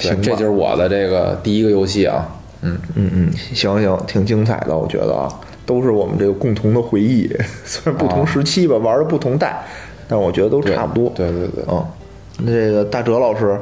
[0.00, 2.26] 对，这就是我的这个第一个游戏啊，
[2.62, 5.28] 嗯，嗯嗯，行行，挺精彩的，我觉得啊，
[5.64, 7.28] 都是我们这个共同的回忆。
[7.64, 9.64] 虽然不同时期吧，玩的不同代，
[10.08, 11.12] 但我觉得都差不多。
[11.14, 11.84] 对对对嗯，
[12.38, 13.58] 那这个大哲老师，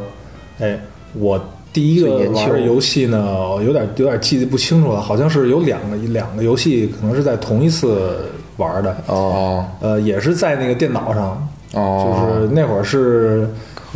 [0.61, 0.79] 哎，
[1.15, 1.39] 我
[1.73, 3.27] 第一个玩的游戏呢，
[3.65, 8.25] 有点有点记得不清楚了，好像是有两个两个游戏，可能是在同一次
[8.57, 8.97] 玩的。
[9.07, 13.49] 哦呃，也是在那个电脑上，哦就是那会儿是。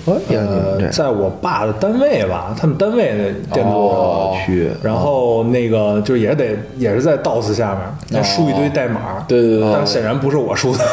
[0.04, 9.72] 可以啊你们呃，在我爸的单位吧，他们单位的电桌，哦去然后那个就也得也是在 DOS 下面，那输一堆代码，对对对。
[9.72, 10.84] 但显然不是我输的，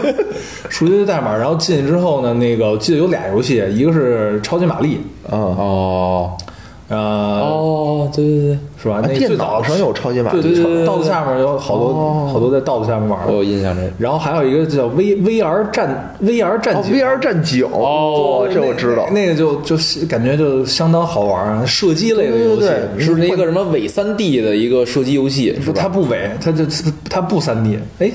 [0.68, 6.32] 输一堆代码，然后进去之后呢，那个我记得有俩游戏，一个是超级玛丽，啊，哦
[6.92, 6.98] 呃，
[7.40, 8.96] 哦，对对对，是吧？
[8.96, 13.88] 啊那电脑上有超级玛丽对对对对对，DOS 下面有好多好多在 DOS 下面玩我有，印象这个。
[13.98, 16.94] 然后还有一个叫 V VR 战 VR 战哦警。
[16.94, 19.08] ，VR 战九，哦这我知道。
[19.10, 25.80] 那个就就是感觉就相当好玩啊，射击类的游戏，是那个什么伪三 D 的一个射击游戏，是吧？
[25.80, 26.64] 它不伪，它就
[27.08, 28.12] 它不三 D，哎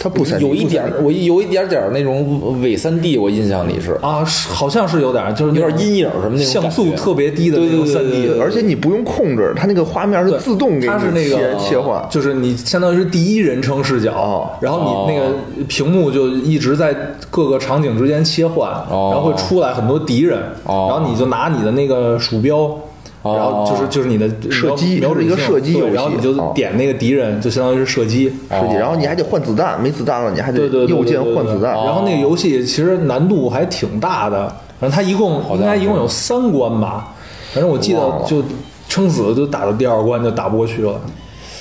[0.00, 12.06] 它不三 D 有一点儿，我有一点点儿那种伪三 D，我印象里是啊，好像是有点，就是有点阴影什么那种像素特别低的那种三 D，而且你不用控制，它那个画面是自动给它是那你切个切换。
[12.10, 15.34] 就是你相当于是第一人称视角，哦然后你那个
[15.66, 16.94] 屏幕就一直在
[17.30, 22.78] 各个场景之间切换，哦然后会出来很多敌人，哦然后你就拿你的那个鼠标。
[23.22, 28.32] 哦然后就是就是你的射击瞄它是一个射击游戏然后你就哦点那个敌人，就相当于是射击。
[28.48, 31.72] 射击，然后你还得换子弹，没子弹了你还得右键换子弹。
[31.72, 34.46] 然后那个游戏其实难度还挺大的，
[34.78, 37.12] 反正它一共应该一共有三关吧，
[37.52, 38.42] 反正我记得就
[38.88, 41.00] 撑死就打到第二关就打不过去了。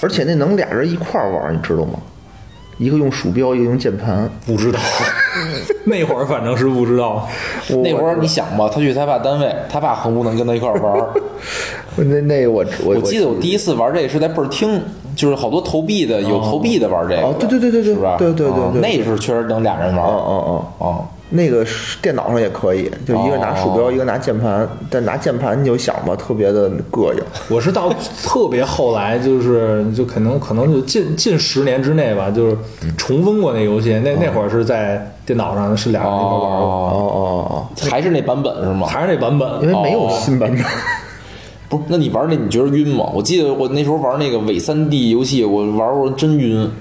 [0.01, 1.99] 而且那能俩人一块玩，你知道吗？
[2.77, 4.29] 一个用鼠标，一个用键盘。
[4.45, 4.77] 不知道，
[5.85, 7.27] 那会儿反正是不知道。
[7.83, 11.09] 那会儿你想吧，他去他爸单位，他爸恨不能跟他一块儿玩儿。
[11.95, 14.79] 那那我我我记得我第一次玩这个是在倍儿厅，
[15.15, 17.21] 就是好多投币的，有投币的玩这个。
[17.23, 18.15] 哦对对对对对是吧？
[18.19, 20.11] 对对对那时候确实能俩人玩儿。
[20.11, 24.67] 嗯嗯嗯哦，那个是电脑上也可以，就一个拿鼠标，哦一个拿键盘。
[24.89, 27.19] 但拿键盘你就想吧，特别的膈应。
[27.49, 27.91] 我是到
[28.23, 32.57] 特别后来，就是就可能可能就近近十年之内吧，就是
[32.97, 33.99] 重温过那游戏。
[34.03, 38.87] 那那会儿是在电脑上是俩人一块玩过，哦哦，哦哦，还是那版本是吗？
[38.87, 39.61] 还是那版本。
[39.61, 40.63] 因为没有哦新版本。
[41.69, 43.11] 不是，那你玩那你觉得晕吗？
[43.13, 46.71] 我记得我那时候玩那个伪三 D 游戏，我玩过真晕。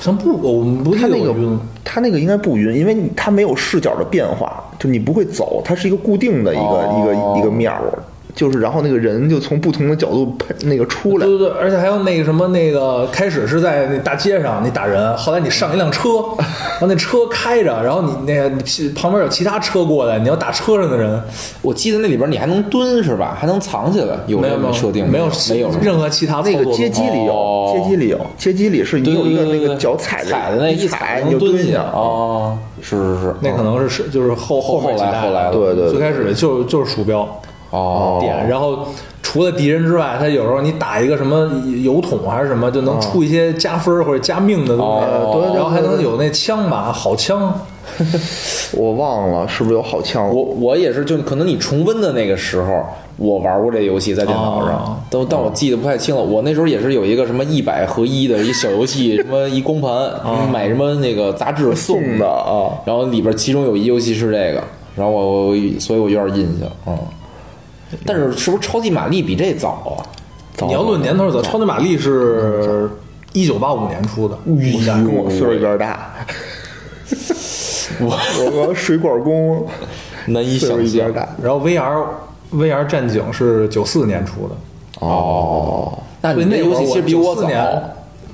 [0.00, 1.58] 好像不，我们不记它那个得我晕。
[1.84, 7.82] 它那个应该不晕，因为你它没有视角的变化，就你不会走，它是一个固定的一个、哦一个一个面儿，
[8.40, 11.26] 就是然后那个人就从不同的角度喷那个出来。
[11.26, 11.36] 对。
[11.36, 16.08] 对对，而且还有那个什么，那个开始是在那大街上你打人，后来你上一辆车，
[16.40, 21.22] 然后那车开着，然后你那个你旁边有其他车过来，你要打车上的人，
[21.60, 23.36] 我记得那里边你还能蹲是吧？
[23.38, 27.74] 还能藏起来，有没有没有设定没有没有任何其他操那个街机里有，哦。
[27.74, 31.82] 街机里有，街机里是你有一个那个脚踩踩的那一踩你就蹲下。
[31.92, 35.52] 哦，是是是，那可能是是就是后后后来后来了。
[35.52, 35.90] 对对对。
[35.90, 37.28] 最开始就就是鼠标
[37.70, 38.86] 哦点，然后
[39.22, 41.48] 除了敌人之外，他有时候你打一个什么
[41.82, 47.52] 油桶还是什么，就能出一些加分或者加命的东西，然后还能有那枪吧，好枪，
[48.74, 50.28] 我忘了是不是有好枪？
[50.28, 52.84] 我我也是，就可能你重温的那个时候，
[53.16, 56.20] 我玩过这游戏在电脑哦上，但但我记得不太清了。
[56.20, 64.64] 我那时候也是有一个什么一百合一的一小游戏，什么一光盘，买什么那个杂志送的啊，然后里边其中有一游戏是这个，
[64.96, 66.98] 然后我我所以我有点印象，嗯。
[68.06, 70.06] 但是是不是超级玛丽比这早啊？
[70.66, 72.90] 你要论年头早，超级玛丽是
[73.32, 76.12] 一九八五年出的，跟我岁数有点大。
[78.00, 78.16] 我
[78.52, 79.66] 我水管工，
[80.26, 81.12] 难以想象。
[81.42, 82.04] 然后 VR
[82.52, 84.54] VR 战警是九四年出的，
[85.00, 87.82] 哦，那那游戏其实比我94早年。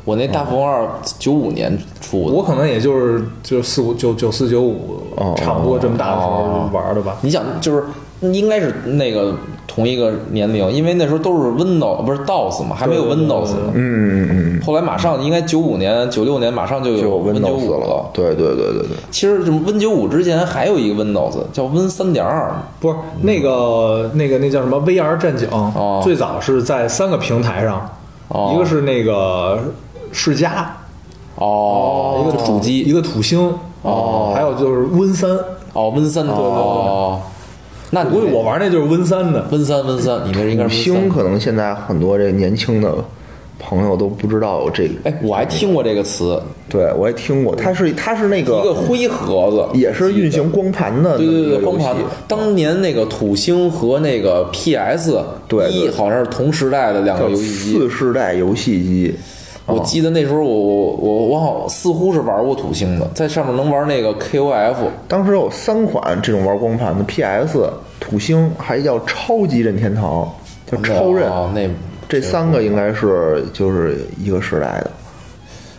[0.04, 0.88] 我那大富翁二
[1.18, 5.00] 九五年出的，我可能也就是就四五九九四九五，
[5.36, 7.16] 差不多这么大的时候玩的吧。
[7.22, 7.82] 你想，就是
[8.20, 9.34] 应该是那个
[9.66, 13.72] 同一个年龄，因为那时候都是 Windows 不是 DOS 嘛，还没有对对对 Windows 呢。
[13.74, 18.06] 嗯嗯嗯后来马上应该九五年、九六年马上就有 Win 九 Windows 五了。
[18.12, 26.00] 对对对对对，其实这 Win 九五之前还有一个 Windows 叫 Win 三点二，不是那个那个那叫什么 VR 战警，哦。
[26.02, 27.88] 最早是在三个平台上，
[28.28, 28.52] 哦。
[28.54, 29.58] 一个是那个
[30.10, 30.74] 世嘉，
[31.34, 33.52] 哦，一个主机一个土星，
[33.82, 35.30] 哦，还有就是 Win 三。
[35.74, 37.20] 哦 Win 三哦，
[37.90, 41.08] 那你估计我玩那就是 Win 三的，Win 三 Win 三，你那应该是 Win 星三。
[41.08, 42.94] 可能现在很多这年轻的
[43.58, 44.94] 朋友都不知道有这个。
[45.04, 51.94] 哎，我还听过这个词，对我也听过，它是它是那个一个个灰盒子，也是运行光盘的，对对对，光盘。
[52.26, 57.88] 当年那个土星和那个 PS 对对一好像是同时代的两个叫游戏机四。
[57.88, 59.14] 世代游戏机。
[59.66, 64.76] 我记得那时候我我我我好似乎是玩过土星的，在上面能玩那个 KOF
[65.08, 70.32] 当时有三款这种玩光盘的，PS、土星，还叫超级任天堂，
[70.70, 71.28] 叫超任。
[71.28, 71.68] 哦那
[72.08, 74.90] 这三个应该是就是一个时代的，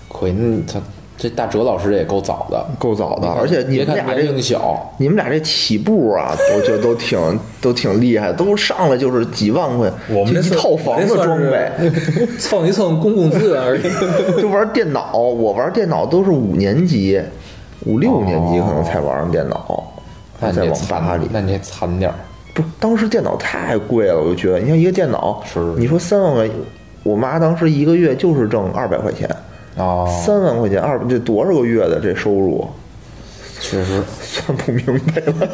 [0.09, 0.81] 亏那他
[1.17, 3.27] 这大哲老师也够早的，够早的。
[3.27, 11.71] 而且你们俩这龄小，你们俩这起步啊，我觉得都挺都挺厉害，都上来就是几万块，我们一套房的装备。
[12.37, 13.81] 蹭一蹭公共资源而已。
[14.39, 17.19] 就玩电脑，我玩电脑都是五年级、
[17.85, 19.83] 五六年级可能才玩上电脑，
[20.39, 21.27] 还在那你这网吧里。
[21.31, 22.15] 那你还惨点儿。
[22.53, 26.47] 不，当时电脑太贵了，我就觉得，你像一个电脑，是你说三万块，
[27.01, 29.27] 我妈当时一个月就是挣二百块钱，
[29.77, 32.67] 哦，三万块钱二这多少个月的这收入，
[33.59, 35.49] 确实，算不明白了，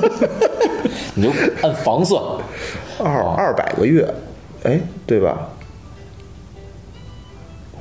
[1.16, 1.30] 你就
[1.62, 2.22] 按房算，
[3.00, 4.08] 二二百个月，
[4.64, 5.50] 哎，对吧？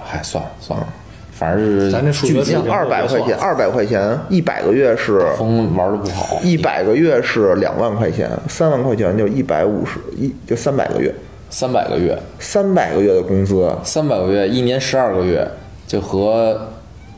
[0.05, 0.79] 嗨，算了算。
[0.79, 0.87] 了，
[1.31, 11.13] 反正是咱这数学你像水平二百块钱，二百块钱，一百个月是风玩的不好，一百个月是两万块钱，三万块钱就一百五十一，就三百个月，
[11.51, 15.49] 三百个月，三百个月的工资，三百个月，一年十二个月，
[15.93, 16.59] 就和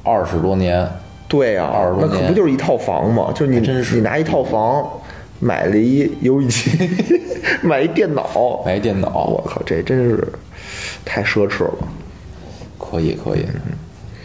[0.02, 0.84] 二十多年。
[1.28, 3.32] 对呀、二十多那可不就是一套房吗？
[3.32, 3.60] 就是你
[3.94, 4.84] 你拿一套房
[5.38, 6.90] 买了一游戏机，
[7.62, 10.26] 买一电脑，买一电脑我靠，这真是
[11.04, 11.74] 太奢侈了。
[12.76, 13.46] 可以可以，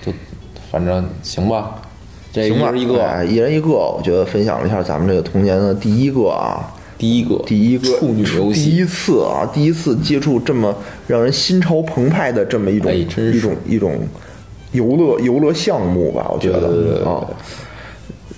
[0.03, 0.11] 就
[0.71, 1.81] 反正行吧，
[2.33, 10.75] 这一人一个，哎一人一个，我觉得分享了一下咱们这个童年的第一个啊，第一个第一个处女游戏，第一次啊，第一次接触这么
[11.07, 13.99] 让人心潮澎湃的这么一种、哎一种一种
[14.71, 17.25] 游乐游乐项目吧，我觉得啊。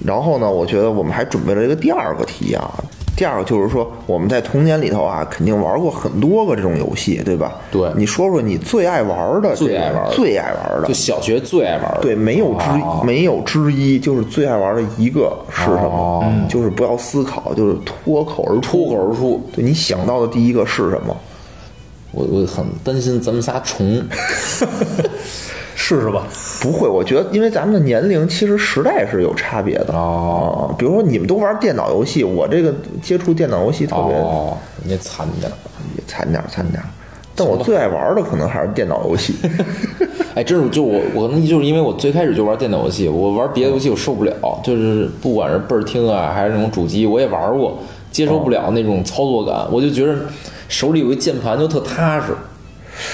[0.06, 2.72] 然后呢，我觉得我们还准备了一个第二个题啊。
[3.16, 7.54] 第二个就是说，我们在童年里头啊，肯定玩过很多个这种游戏，对吧？
[7.70, 12.00] 对你说说你最爱玩的这个，最爱玩的最爱玩的就，小学最爱玩的。
[12.02, 16.26] 对，没有之、啊没有之一，就是最爱玩的一个是什么？
[16.50, 18.62] 就是不要思考，就是脱口而出。
[18.62, 19.40] 脱口而出。
[19.54, 21.16] 对你想到的第一个是什么？
[22.14, 24.04] 我我很担心咱们仨重。
[25.84, 26.28] 试试吧。
[26.62, 30.78] 不会，我觉得，因为咱们的年龄其实时代是有差别的哦啊。
[30.78, 32.72] 比如说你们都玩电脑游戏，我这个
[33.02, 35.56] 接触电脑游戏特别哦，你惨点儿。
[35.98, 36.86] 也惨点儿惨点儿，
[37.36, 39.34] 但我最爱玩的可能还是电脑游戏。
[40.36, 47.80] 哎，真是就我我可能就是因为我最开始就玩电脑游戏，我玩别的游戏我受不了，就是不管是倍儿听啊，还是那种主机，我也玩过，
[48.12, 50.16] 接受不了那种操作感，我就觉得
[50.70, 52.28] 手里有一键盘就特踏实，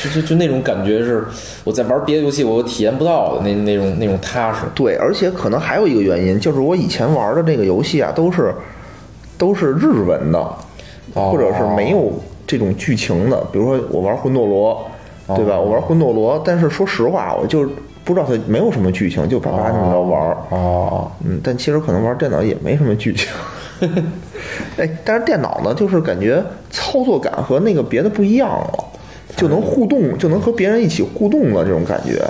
[0.03, 1.25] 就就就那种感觉是
[1.63, 4.61] 我在玩别的游戏我体验不到的那那种那种踏实。
[4.73, 8.53] 对，而且可能还有一个原因，就是我以前玩的这个游戏啊，都是
[9.37, 10.39] 都是日文的，
[11.13, 12.11] 哦或者是没有
[12.45, 13.37] 这种剧情的。
[13.51, 14.89] 比如说我玩魂斗罗，
[15.27, 15.59] 对哦吧？
[15.59, 17.69] 我玩魂斗罗，但是说实话，我就
[18.03, 20.37] 不知道它没有什么剧情，就叭叭那么着玩儿。
[20.49, 23.29] 哦，嗯，但其实可能玩电脑也没什么剧情。
[24.77, 28.85] 哎，但是电脑呢，就是感觉操作感和那个别的不一样了，
[29.37, 32.21] 就能互动，就能和别人一起互动了，这种感觉。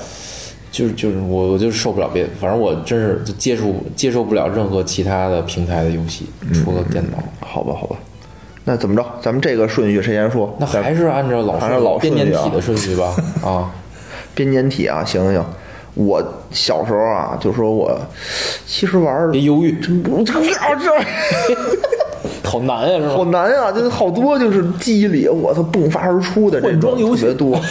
[0.70, 7.18] 就是就是我我就受不了别，反正我真是就接触接受不了任何其他的平台的游戏，除了电脑。
[7.40, 7.96] 好吧，好吧，
[8.66, 9.04] 那怎么着？
[9.22, 10.56] 咱们这个顺序谁先说？
[10.60, 13.16] 那还是按照老还是老编年体的顺序吧。
[13.44, 13.74] 啊，
[14.36, 15.46] 编年体啊，行行行。
[15.96, 18.00] 我小时候啊，就说我
[18.68, 20.34] 其实玩儿别犹豫，真不这
[22.48, 23.32] 好难呀，是好吧？
[23.32, 27.60] 难啊，就是好多就是记忆里我操迸发而出的这种换装游戏特别多。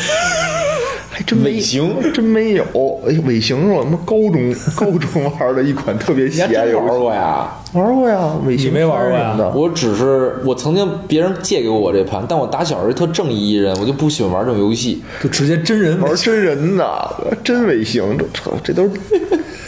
[1.09, 2.63] 还真没尾行真没有。
[3.09, 7.49] 哎，尾行是我他妈高中 高中玩的一款特别你还喜爱游戏玩，过呀？
[7.73, 9.35] 玩过呀，尾行你没玩过呀。
[9.55, 15.03] 我只是我曾经别人借给我这盘，但我打小是特正义一人，我就不喜欢玩这种游戏。
[15.23, 17.11] 就直接真人玩真人的，
[17.43, 18.91] 真尾行，这这都是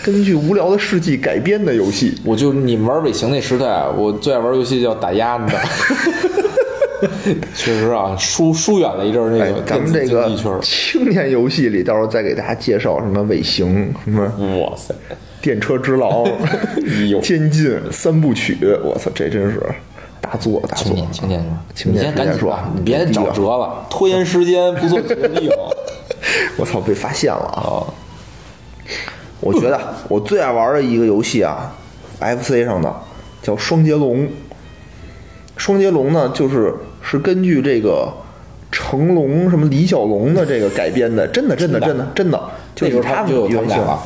[0.04, 2.14] 根据无聊的事迹改编的游戏。
[2.24, 5.54] 我就你们玩尾行那时代，我最爱玩游戏叫打鸭子。
[7.54, 10.28] 确实啊，疏疏远了一阵儿那哎个，咱们这个。
[10.62, 14.24] 青年游戏里，到时候再给大家介绍什么尾行、什么
[14.60, 14.92] 哇塞！
[15.40, 16.10] 电车之狼、
[17.08, 19.62] 呦监禁三部曲，我操，这真是
[20.20, 21.28] 大作大作青。
[21.28, 25.48] 年，青年，赶紧说你别找辙了，拖延时间不做决定。
[26.58, 27.86] 我操，被发现了啊！
[29.38, 31.72] 啊，我觉得我最爱玩的一个游戏啊
[32.20, 32.92] ，FC 上的
[33.42, 34.18] 叫《双截龙》。
[35.56, 38.08] 双截龙呢，就是是根据这个
[38.70, 42.06] 成龙什么李小龙的这个改编的，真的真的真的。
[42.14, 42.40] 真的，
[42.74, 43.76] 就是以他们原型。
[43.76, 43.98] 俩。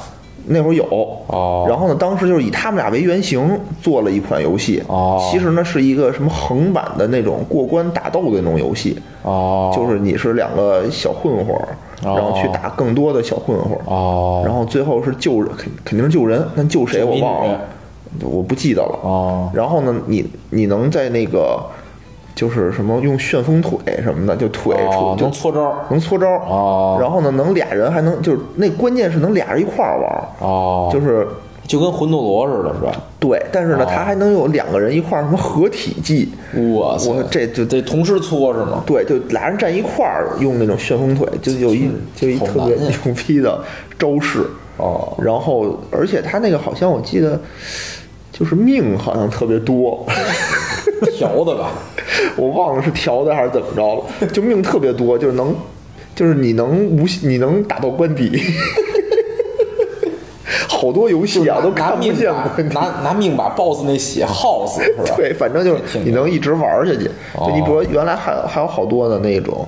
[0.47, 0.85] 那会儿有。
[1.27, 1.67] 哦。
[1.69, 4.83] 然后呢，当时就是以他们俩为原型做了一款游戏。
[4.89, 5.29] 哦。
[5.31, 8.99] 其实呢是一个什么横版的那种过关打斗的那种游戏。
[9.23, 11.69] 哦，就是你是两个小混混儿，
[12.03, 13.79] 然后去打更多的小混混
[14.45, 17.61] 然后最后是救人，肯肯定是救人，但救谁我忘了，
[18.23, 18.99] 我不记得了。
[19.03, 19.51] 哦。
[19.55, 21.63] 然后呢，你你能在那个
[22.35, 31.29] 就是什么用旋风腿什么的，就腿哦出就能搓招儿能搓招然后呢，能俩人还能就是那关键是能俩人一块儿玩就是
[31.73, 32.93] 就跟魂斗罗似的，是吧？
[33.19, 36.29] 对，但是呢，哦他还能有两个人一块儿什么合体技，
[36.75, 38.83] 哇塞，我这就得同时搓是吗？
[38.85, 43.59] 对，就俩人站一块儿用那种旋风腿，就有一就一特别牛逼的
[43.99, 44.45] 招式。
[44.77, 47.41] 哦然后而且他那个好像我记得
[48.31, 50.05] 就是命好像特别多，
[51.17, 51.73] 调的吧？
[52.37, 55.57] 我忘了是调的还是怎么着了，就命特别多，就是能
[56.15, 58.39] 就是你能无你能打到关底。
[60.83, 62.33] 好多游戏啊都拿看不见
[62.73, 65.15] 拿拿命把 BOSS 那血耗死是吧？
[65.17, 67.09] 对， 反正就是你能一直玩下去。
[67.39, 69.65] 哦就你比如说原来还有还有好多的那种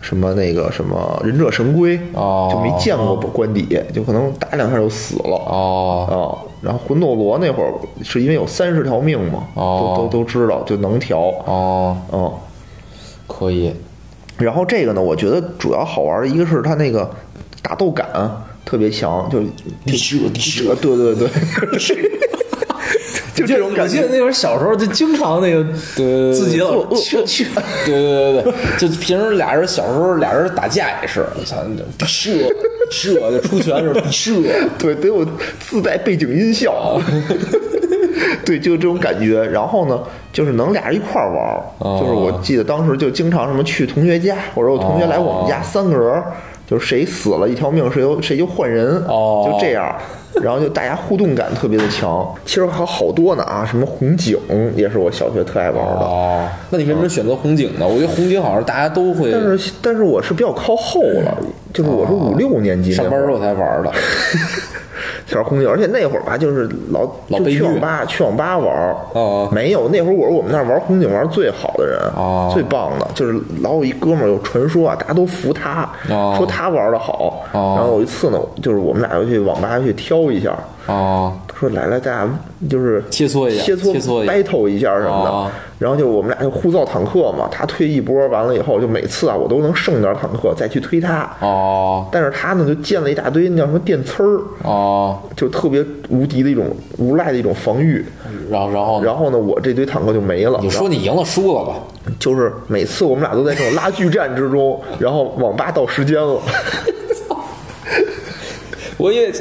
[0.00, 5.36] 什么那个什么忍者神龟，哦就没见过关底，就可能打两下就死了。
[5.46, 6.16] 哦啊，
[6.62, 7.70] 然后魂斗罗那会儿
[8.02, 11.18] 是因为有三十条命嘛，哦都都都知道就能调。
[11.44, 12.32] 哦，嗯，
[13.26, 13.74] 可以。
[14.38, 17.10] 然后这个呢，我觉得主要好玩的一个是它那个
[17.62, 18.06] 打斗感
[18.66, 19.40] 特别强，就
[19.86, 21.28] 地射地射对对对，
[23.34, 23.82] 就这种 感觉。
[23.82, 25.64] 我记得那会儿小时候就经常那个
[25.96, 27.44] 对自己老呃呃去去
[27.86, 31.58] 对对对对，就平时俩人小时候俩人打架也是，你想
[31.96, 32.30] 地射
[32.90, 34.32] 射就出拳就是地射，
[34.78, 35.24] 对，得有
[35.60, 37.00] 自带背景音效。
[38.44, 39.44] 对，就这种感觉。
[39.44, 40.00] 然后呢，
[40.32, 41.62] 就是能俩人一块玩。
[41.78, 46.32] 哦就是我记得当时就经常什么去同学家，或者我同学来我们家，三个人儿
[46.66, 49.94] 就是谁死了一条命，谁就谁就换人，哦就这样。
[50.42, 54.38] 然后就大家互动感特别的强，其实还有好多呢啊，什么红警
[54.76, 57.88] 也是我小学特爱玩的，哦，那你为什么选择红警呢？
[57.88, 61.38] 我觉得红警好像大家都会但是但是我是比较靠后了，
[61.72, 63.90] 就是我是五六年级上班时候才玩的。
[65.34, 77.42] 玩红警，而且那会儿吧，就是老老去网吧去网吧玩儿哦没有那会儿我是我们那儿玩红警玩最好的人，哦最棒的，就是老有一哥们儿有传说啊，大家都服他，哦说他玩的好。
[77.52, 80.56] 哦然后有一次呢，就是我们俩又去网吧去挑一下，
[80.86, 85.30] 哦，说来来，咱俩就是切磋一下切磋 battle 一下什么的。
[85.30, 91.30] 哦然后就我们俩就互造坦克嘛，他推一波，完了以后就每次啊我都能剩点坦克再去推他。
[91.40, 98.02] 哦但是他呢就建了一大堆那叫什么电刺儿，哦，就特别无敌的一种无赖的一种防御。
[98.50, 100.58] 然后然后然后呢，我这堆坦克就没了。
[100.62, 101.74] 你说你赢了输了吧？
[102.18, 106.40] 就是每次我们俩都在这种拉锯战之中，然后网吧到时间了，
[108.98, 109.32] 我因为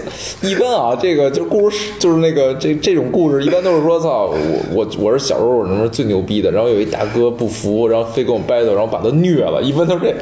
[0.42, 4.36] 一般啊，这个就故事就是那个这这种故事，一般都是说操我
[4.74, 10.16] 我我是小时候我什么最牛逼的，然后有一大哥不服，然后非跟我 battle，然后把他虐了，一般都是这，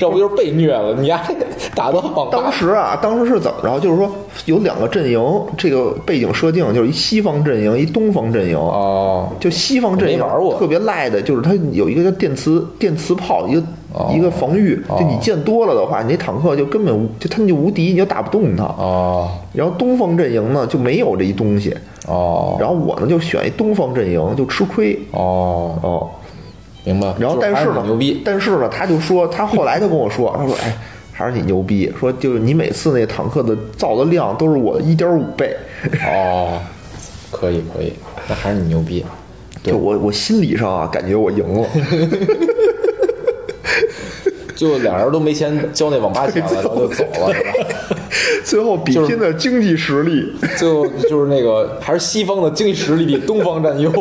[0.00, 1.22] 要不就是被虐了，你丫
[1.74, 3.78] 打到网当时啊，当时是怎么着？
[3.78, 4.10] 就是说
[4.46, 5.22] 有两个阵营，
[5.56, 8.58] 这个背景设定就是一西方阵营，一东方阵营。
[8.58, 13.64] 啊就西方阵营没玩过特别赖的，就是它有一个叫电磁电磁炮，一个、哦
[14.12, 18.64] 一个防御，就你见多了的话，你那坦克就根本无就他们就无敌，你就打不动他。
[18.64, 19.30] 哦。
[19.52, 21.76] 然后东方阵营呢就没有这一东西，
[22.06, 22.56] 哦。
[22.60, 24.98] 然后我呢就选一东方阵营，就吃亏。
[25.12, 26.10] 哦，哦。
[26.84, 27.12] 明白。
[27.18, 30.74] 然后但是呢，牛逼，但是呢，他就说，他后来就跟我说，他说，哎，
[31.12, 35.54] 还是你牛逼， 说就是你每次那坦克的造的量都是我的一点五倍，
[36.06, 36.58] 哦，
[37.30, 37.92] 可以可以，
[38.26, 39.04] 那还是你牛逼。
[39.62, 39.74] 对。
[39.74, 41.68] 就我我心理上啊，感觉我赢了，
[44.60, 47.50] 就俩人都没钱交那网吧钱了，然后就走了， 是吧？
[48.44, 53.90] 最后比拼的经济实力，最后就是那个 还是西方的经济实力比东方占优。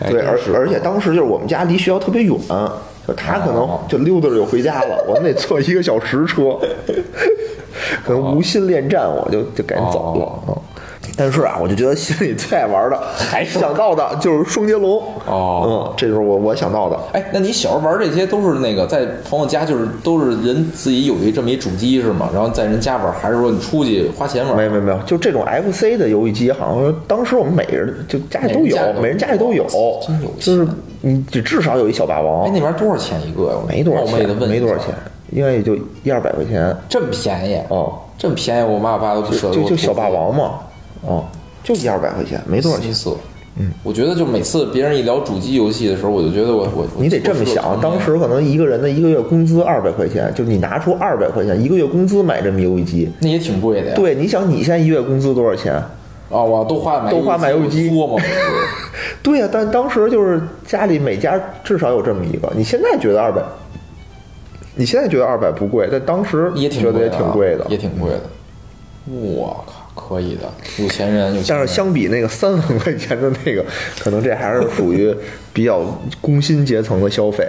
[0.00, 2.34] 哎对，而而且当时就是我们家离学校特别远，
[3.06, 6.58] 就他可能就溜达着就回家了，我们得坐一个小时车，
[8.02, 10.62] 可能无心恋战，我就就赶紧走了。
[11.10, 15.02] 嗯但是啊，我就觉得心里最爱玩的，还想到的就是双截龙。
[15.26, 16.98] 哦嗯，这是我我想到的。
[17.12, 22.30] 哎，那你小时候玩这些都是那个在朋友家，就是都是人自己有一这么一主机是吗？
[22.32, 24.56] 然后在人家玩，还是说你出去花钱玩？
[24.56, 29.66] 没有没有没有，就这种 FC 的游戏机，好像说当时我们每个人就家里都有每人家里，都有，
[30.06, 30.66] 真有就是
[31.02, 33.56] 你只至少有一小霸王哎，，那边多少钱一个呀？
[33.68, 34.86] 没多少钱没多少钱，
[35.32, 36.74] 应该也就一二百块钱。
[36.88, 37.60] 这么便宜？
[37.68, 39.54] 哦，这么便宜，我妈我爸都不舍得。
[39.54, 40.60] 就就小霸王嘛，
[41.02, 41.24] 哦，
[41.62, 42.94] 就一二百块钱，没多少钱心。
[42.94, 43.16] 思。
[43.56, 53.10] 嗯，我觉得就每次别人一聊主机游戏的时候，我就觉得我我我你得这么想，当时可能一个人的一个月工资二百块钱，就你拿出二百块钱一个月工资买这么游戏机。
[53.20, 53.96] 那也挺贵的呀。
[53.96, 55.74] 对，你想你现在一月工资多少钱？
[55.74, 55.88] 啊，
[56.30, 58.22] 我都花买都花买游戏机多吗。
[59.20, 62.50] 对呀、但当时就是家里每家至少有这么一个。
[62.56, 63.42] 你现在觉得二百，
[64.76, 68.20] 你现在觉得二百不贵，但当时也挺觉得也挺贵的，也挺贵的。
[69.06, 71.58] 我靠，可以的，有钱人有钱人。
[71.60, 73.64] 但是相比那个三万块钱的那个，
[73.98, 75.14] 可能这还是属于
[75.52, 75.80] 比较
[76.20, 77.46] 工薪阶层的消费。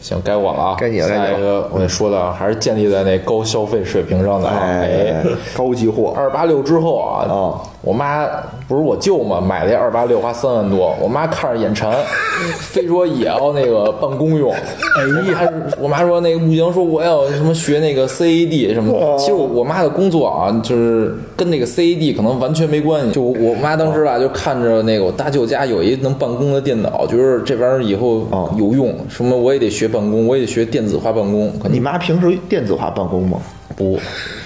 [0.00, 4.60] 行，该我了啊， 该你了下一个我得说的啊，还是建立在那高消费水平上的啊。
[4.62, 5.24] 哎，
[5.56, 8.26] 高级货二八六之后啊，哦我妈
[8.66, 11.94] 不是我舅嘛，买了一二八六花三万多，我妈看着眼馋，
[12.58, 14.52] 非说也要那个办公用。
[14.52, 19.18] 哎呀，我妈说那个不行，说我要什么学那个 CAD 什么的。
[19.18, 23.12] 其实我我妈的工作啊，就是跟那个 CAD 可能完全没关系。
[23.12, 33.38] 就我我妈当时吧，就看着那个我大舅家有一能办公的电脑，觉得这玩意儿以后哦有用，什么我也得学办公，我也得学电子化办公，你妈平时电子化办公吗？
[33.76, 33.98] 不，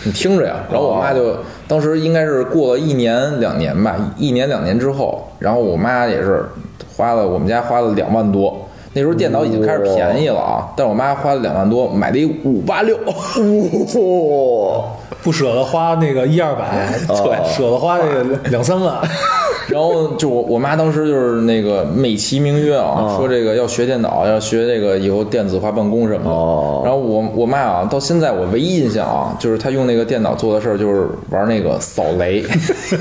[0.04, 0.56] 你听着呀。
[0.70, 1.36] 然后我妈就
[1.68, 6.44] 当时应该是过了一年两年吧，一年两年之后，然后我妈也是
[6.96, 8.66] 花了我们家花了两万多。
[8.92, 13.14] 那时候电脑已经开始便宜了啊，但是我妈花了两万多买了一五八六，哇，
[15.22, 18.96] 不舍得花那个一二百，对，舍得花这个两三万。
[19.70, 26.30] 然后就我我妈当时就是那个美其名曰啊，说这个要学电脑，要学这个以后电子化办公什么的。
[26.30, 32.42] 哦然后我我妈啊，到现在我唯一印象啊，就是她用那个电脑做的事儿就是玩那个扫雷，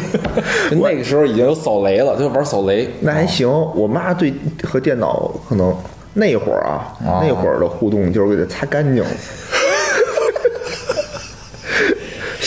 [0.69, 2.87] 就那个时候已经有扫雷了，就玩扫雷。
[2.99, 3.49] 那还行。
[3.75, 5.73] 我妈对和电脑可能
[6.13, 9.03] 那会儿啊，哦那会儿的互动就是给它擦干净。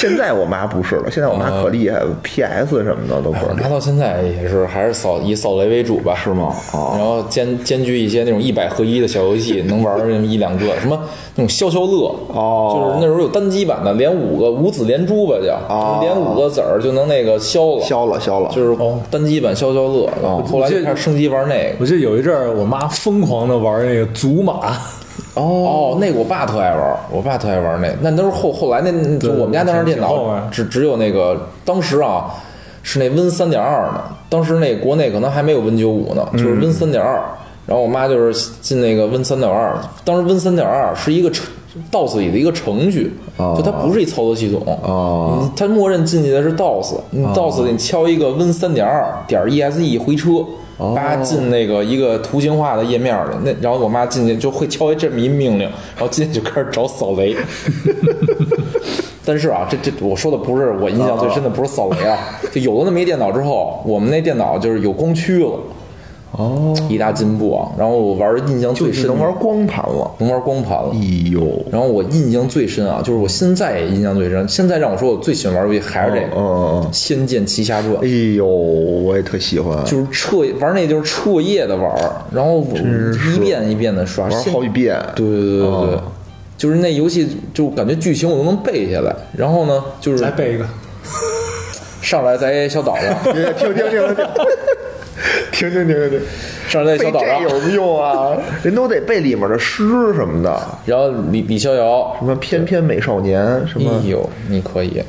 [0.03, 3.63] 现在我妈不是了，现在我妈可厉害了，PS 什么的都可以。
[3.63, 6.53] 拿到现在也是还是扫以扫雷为主吧，是吗？
[6.73, 10.99] 哦然后兼兼具一些那种一百合一的小游戏，能玩那么一两个，什么
[11.37, 12.75] 那种消消乐，哦。
[12.75, 15.99] 就是那时候有单机版的，连五个五子连珠吧叫，哦。
[16.01, 18.77] 连五个子儿就能那个消了，消了消了，就是
[19.09, 21.77] 单机版消消乐，然后后来就开始升级玩那个。
[21.79, 24.77] 我记得有一阵儿，我妈疯狂的玩那个祖玛，
[25.35, 32.27] 哦，那个我爸特爱玩儿，我爸特爱玩儿那，那都是后后来那就我们家当时电脑只只有那个当时啊
[32.83, 37.23] 是那 Win 三点二呢，当时那国内可能还没有 Win 九五呢，就是 Win 三点二。
[37.65, 41.47] 然后我妈就是进那个 Win 三点二，当时 Win 三点二是一个程
[41.93, 43.55] DOS 里的一个程序，哦。
[43.57, 45.49] 就它不是一操作系统，哦。
[45.57, 50.45] 它默认进去的是 DOS，你 DOS 里你敲一个 Win 三点二点 exe 回车，
[50.95, 55.63] 叭进那个一个图形化的页面里，那然后我妈进去就会敲一这么一命令，
[55.97, 57.37] 然后进去就开始找扫雷。
[59.25, 62.19] 但是啊，这这我说的不是我印象最深的不是扫雷啊，
[62.51, 65.59] 就有了那么一电脑之后，我们那电脑就是有光驱了，
[66.33, 67.69] 哦，一大进步啊。
[67.79, 70.11] 然后我玩儿印象最深的就是能玩光盘了。
[70.19, 70.91] 能玩光盘了。
[70.93, 74.49] 哎呦，然后我印象最深啊，就是我现在也印象最深。
[74.49, 81.91] 现在让我说我最喜欢玩游戏还是这个嗯嗯嗯《仙剑奇侠传》哎，呦，我也特喜欢，就是彻玩那就是彻夜的玩，
[82.33, 82.65] 然后
[83.35, 84.99] 一遍一遍的刷，玩现好几遍。
[85.15, 85.99] 对对对对对，
[86.57, 89.15] 就是那游戏就感觉剧情我都能背下来。
[89.37, 90.65] 然后呢，就是来背一个。
[92.01, 94.17] 上来在小岛上，听听听听
[95.53, 96.21] 听，听听听听听，
[96.69, 98.37] 上来在小岛上，有什么用啊？
[98.65, 99.85] 人都得背里面的诗
[100.15, 105.03] 什么的，然后李李逍遥什么翩翩美少年，什么哎呦，你可以。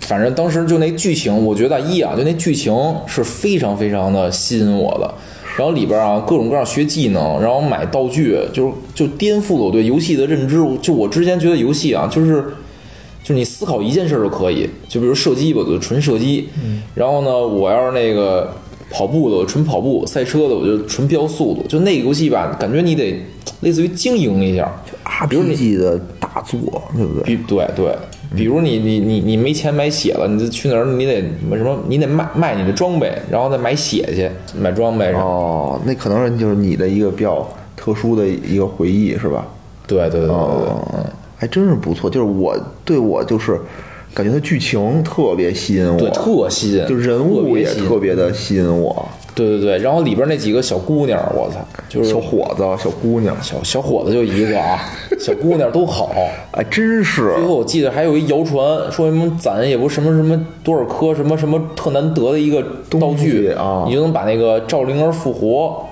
[0.00, 2.74] 反正当时就那剧情，我觉得一啊，就那剧情
[3.06, 5.14] 是非常非常的吸引我的。
[5.56, 10.56] 然后里边啊，各种各样学技能，然后买道具，就是就颠覆了我对游戏的认知。
[10.82, 12.42] 就我之前觉得游戏啊，就是
[13.22, 16.48] 就是你思考一件事就可以，就比如射击吧，就纯射击。
[16.94, 18.52] 然后呢，我要是那个
[18.90, 21.64] 跑步的，我纯跑步；赛车的，我就纯飙速度。
[21.68, 23.20] 就那个游戏吧，感觉你得
[23.60, 24.70] 类似于经营一下。
[25.28, 27.22] 比如你 RPG 的大作，对不对？
[27.24, 27.96] 比对对，
[28.34, 31.78] 比如你你你你没钱买血了，你就去哪儿你得什么？
[31.86, 34.28] 你得卖卖你的装备，然后再买血去
[34.58, 35.12] 买装备。
[35.12, 39.46] 哦，那可能是就是你的一个比较特殊的一个回忆，是吧？
[39.86, 41.06] 对对对对对，哦，
[41.36, 42.10] 还真是不错。
[42.10, 43.60] 就是我对我就是
[44.14, 49.06] 感觉它剧情特别吸引我，对特吸引，就人物也特别的吸引我。
[49.34, 51.56] 对对对，然后里边那几个小姑娘，我操，
[51.88, 54.78] 就是小伙子、小姑娘，小小伙子就一个啊，
[55.18, 56.12] 小姑娘都好。
[56.52, 58.62] 哎，真是最后我记得还有一谣传，
[58.92, 65.84] 说什么攒也不什么什么多少颗什么什么特难得的一个道具啊你就能把那个赵灵儿复活。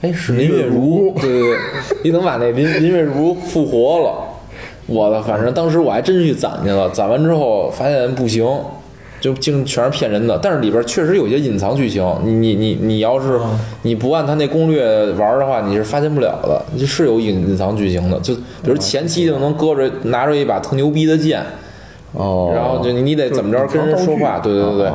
[0.00, 1.58] 哎，是林月如，对对对，
[2.04, 4.25] 你能把那林林月如复活了。
[4.86, 8.46] 我的，反正当时我还真去攒去了，攒完之后发现不行，
[9.20, 10.38] 就竟全是骗人的。
[10.40, 13.40] 但是里边确实有些隐藏剧情，你你你你要是
[13.82, 16.62] 你不按他那攻略玩的话，你是发现不了的。
[16.78, 21.42] 就是有隐隐藏剧情的，就比如前期就能搁着拿着一把特牛逼的剑，
[22.12, 22.52] 哦。
[22.54, 24.92] 然后就你你得怎么着跟人说话，对对对对。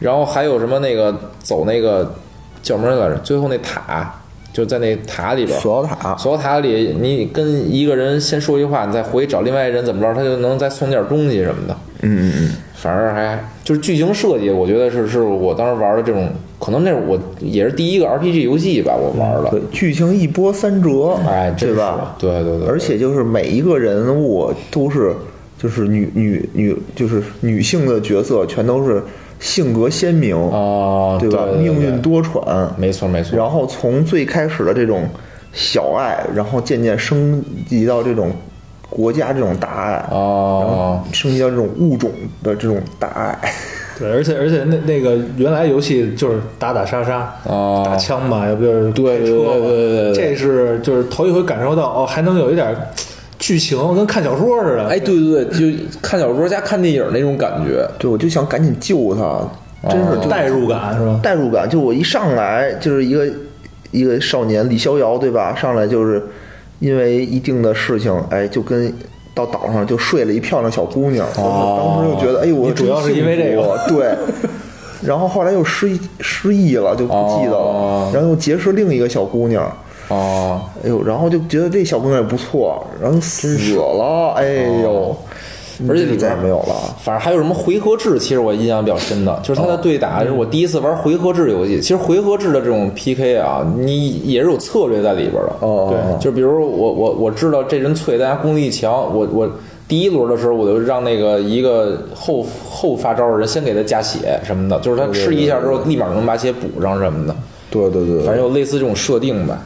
[0.00, 2.14] 然后还有什么那个走那个
[2.62, 3.16] 叫什么来着？
[3.18, 4.19] 最后那塔
[4.52, 11.76] 就在那塔里边，索要塔索要塔里，你跟一个人先说一句话，你再回去找另外一人怎么着，他就能再送点东西什么的。
[12.02, 16.28] 嗯嗯嗯，反正还就是剧情设计，我觉得是是我当时玩的这种，
[16.58, 19.50] 可能那是我也是第一个 RPG 游戏吧，我玩的。
[19.50, 22.16] 对，剧情一波三折，哎，对吧？
[22.18, 25.14] 对对对，而且就是每一个人物都是
[25.58, 29.02] 就是女女女就是女性的角色，全都是
[29.40, 31.46] 性格鲜明，啊，对吧？
[31.58, 33.36] 命运，多舛，没错没错。
[33.36, 35.08] 然后从最开始的这种
[35.52, 38.30] 小爱，然后渐渐升级到这种
[38.90, 42.10] 国家这种大爱，然哦后，升级到这种物种
[42.42, 43.38] 的这种大爱。
[43.98, 52.74] 对，而且而且那那个原来游戏就是打打杀杀，啊打枪嘛，要不就是对开车对对对对对这是就是头一回感受到哦，还能有一点
[53.40, 54.86] 剧情，跟看小说似的。
[54.86, 57.84] 哎，对对对，就看小说加看电影那种感觉。
[57.98, 61.18] 对，我就想赶紧救他，真是就代入感是吧？
[61.22, 63.26] 代入感，就我一上来就是一个
[63.90, 65.52] 一个少年李逍遥，对吧？
[65.56, 66.22] 上来就是
[66.78, 68.92] 因为一定的事情，哎，就跟
[69.34, 74.14] 到岛上就睡了一漂亮小姑娘，哦当时就觉得，哎呦，我主要是因为这个 对。
[75.02, 79.64] 然后后来又失忆失忆了，就不记得了，哦然后又结识另一个小姑娘，
[80.10, 84.44] 哦，哎呦，然后就觉得这小姑娘也不错，然后死了，哎
[84.82, 85.16] 呦，
[85.88, 86.74] 而且里边没有了。
[87.00, 91.80] 反正还有什么回合制，其实我印象比较深的，就是它的对打，就是我第一次玩回合制游戏。
[91.80, 95.54] 其实回合制的这种 PK 啊，你也是有策略在里边的。
[95.60, 99.48] 哦对，就比如我我我知道这人脆，大家攻击力强，我我
[99.86, 107.34] 第一轮的时候，我就让那个一个后后发招的人先给他加血什么的，就是他吃一下之后立马能把血补上什么的，
[107.70, 109.58] 对对对，反正有类似这种设定吧。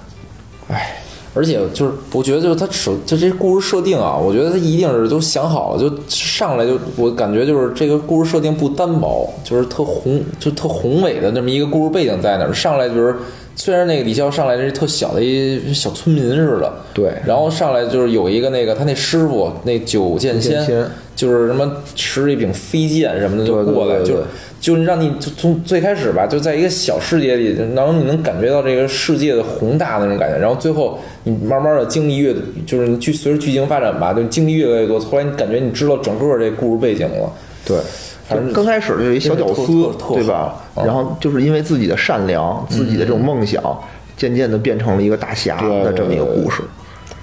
[0.69, 0.97] 唉，
[1.35, 13.17] 而且就是我觉得就是他首就这故事设定啊，我觉得他一定是都想好了，就上来就我感觉就是这个故事设定不单薄，就是特宏就特宏伟的那么一个故事背景在那儿，上来就是。
[13.57, 24.17] 虽然那个李潇上来是特小的一小村民似的，对然后上来就是有一个那个他那师傅那九剑仙，就是什么持着一柄飞剑什么的就过来，就
[24.65, 32.35] 就是让你就从最开始吧，就在一个小世界里，然后你能感觉到这个世界的宏大那种感觉，然后最后你慢慢的经历越，
[32.65, 37.31] 就是你剧随着剧情发展吧，就经历越来越多，后来你感觉你知道整个这故事背景了，
[37.67, 37.77] 对，
[38.27, 39.67] 反正刚开始就是一小屌丝
[40.15, 40.55] 对吧？
[40.75, 43.63] 然后就是因为自己的善良、自己的这种梦想，
[44.17, 46.63] 渐渐的变成了一个大侠对的这么一个故事。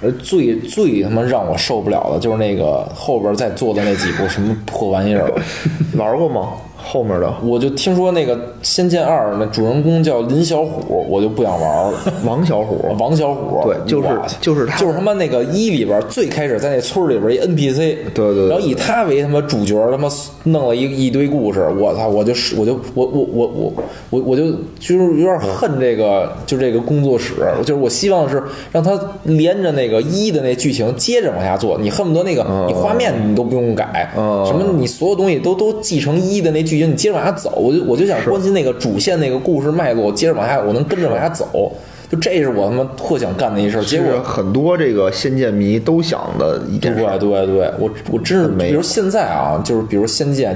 [0.00, 5.28] 而最最他妈让我受不了的就是那个后边再做的那几部什么破玩意儿，
[5.98, 6.50] 玩过吗？
[6.82, 7.32] 后面的。
[7.44, 11.94] 我就听说那个《仙剑二》那主人公叫林小虎，我就不想玩了。
[12.26, 14.08] 王小虎，王小虎，对就是
[14.40, 14.78] 就是他。
[14.78, 17.76] 就是他妈那个一里边最开始在那村里边一 NPC，
[18.12, 20.08] 对对对然后以他为他妈主角，他妈
[20.44, 23.72] 弄了一一堆故事，我操，我就是我就我我我我
[24.10, 41.72] 我我就就是有点恨这个就这个工作室，就是我希望是让他连着那个一的那剧情接着往下做，你恨不得那个你画面你都不用改，嗯什么你所有东西都都继承一的那剧情，你接着往下走，我就我就想关心那个主线那个故事脉络，接着往下我能跟着往下走。
[42.10, 47.00] 就这是我他妈特想干的一事儿，结果很多这个仙剑迷都想的一件事。
[47.18, 50.54] 对对对，我我真是，没比如现在啊，就是比如《仙剑》，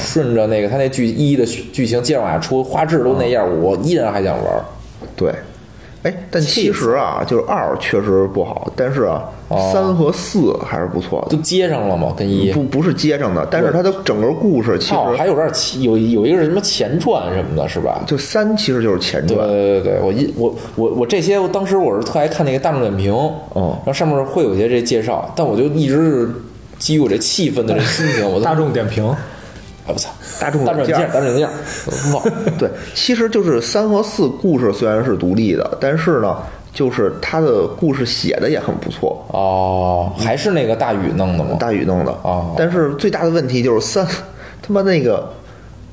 [0.00, 4.64] 顺着那个他那剧一的剧情接着往下出，画质都那样，我依然还想玩儿。
[5.14, 5.32] 对，
[6.02, 11.36] 哎，但其实啊，就是二确实不好，但是啊，哦三和四还是不错的。
[11.36, 12.12] 都接上了吗？
[12.16, 18.02] 跟一不不是接上的，但是它的整个故事其哦，实还有点前有有一个是什么前传什么的，是吧？
[18.06, 19.46] 就三其实就是前传。
[19.46, 26.30] 对对对，我一我我我这些，我当时我是特爱看那个大众点评，哦然后上面会有一些这介绍，但我就一直是
[26.78, 29.08] 基于我这气氛的这心情，我大众点评，
[29.86, 31.48] 哎我操，大众大众软件，大众软件，
[31.86, 32.32] 我 忘了。
[32.58, 36.36] 对，其实就是三和四故事虽然是独立的，但是呢，
[36.76, 39.24] 就是他的故事写的也很不错。
[39.32, 41.56] 哦，还是那个大宇弄的吗？
[41.58, 44.06] 大宇弄的哦但是最大的问题就是三，
[44.60, 45.32] 他妈那个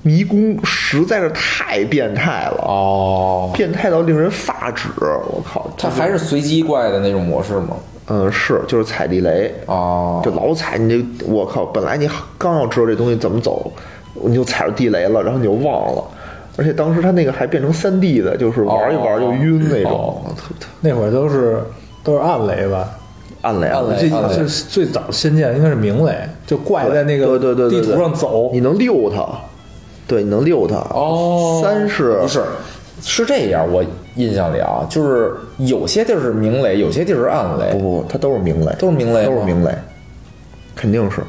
[0.02, 4.90] 迷宫实在是太变态了，哦，变态到令人发指。
[5.00, 7.78] 我靠，它还是随机怪的那种模式吗？
[8.08, 11.64] 嗯是就是踩地雷，哦，就老踩你这，我靠！
[11.64, 13.72] 本来你刚要知道这东西怎么走，
[14.26, 16.04] 你就踩着地雷了，然后你就忘了。
[16.56, 20.22] 而且当时它那个还变成三 D 的，就是玩一玩就晕那种，
[20.82, 21.60] 那会儿都是
[22.04, 22.90] 都是暗雷吧？
[23.42, 28.62] 暗雷暗雷这最早的仙剑应该是明雷，就怪在那个对对对对对地图上走你。
[28.62, 29.28] 能溜它，
[30.08, 30.76] 对，你能溜它。
[30.92, 32.42] 哦，三是不是
[33.02, 33.70] 是这样？
[33.70, 33.84] 我
[34.16, 39.76] 印象里啊，就是有些地儿是明雷，有些地儿是暗雷，不不，它都是明雷，都是明雷都是明雷，
[40.76, 41.22] 肯定是。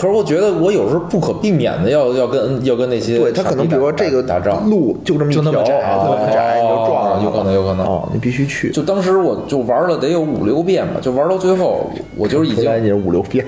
[0.00, 8.70] 可是我觉得我有时候不可避免的要要跟要跟那些对，他可能比如说这个打仗，路就这么一条，就那么窄那么窄，你就撞上有可能有可能哦，你必须去。
[8.70, 13.44] 就当时我就玩了得有五六遍吧，就玩到最后，我就是已经 你是五六遍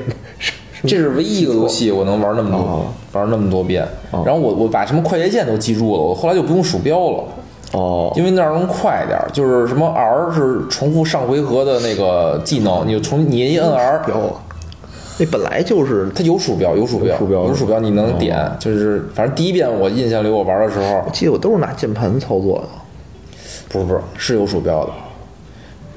[0.82, 3.86] 这是唯一一个游戏我能玩那么多，哦玩那么多遍。
[4.10, 7.24] 然后我我把什么快捷键都记住了，我后来就不用鼠标了。
[7.74, 14.32] 哦，因为那样能快点儿，就是什么 R 是重复上回合的那个技能，你就重你一摁 R，标了。
[15.20, 18.38] 那本来就是它有鼠标，有鼠标，有鼠标有鼠标，你能点。
[18.58, 22.68] 就是反正第一遍我印象里我玩的时候我，记得我都是拿键盘操作的。
[23.68, 24.92] 不是不是是有鼠标的。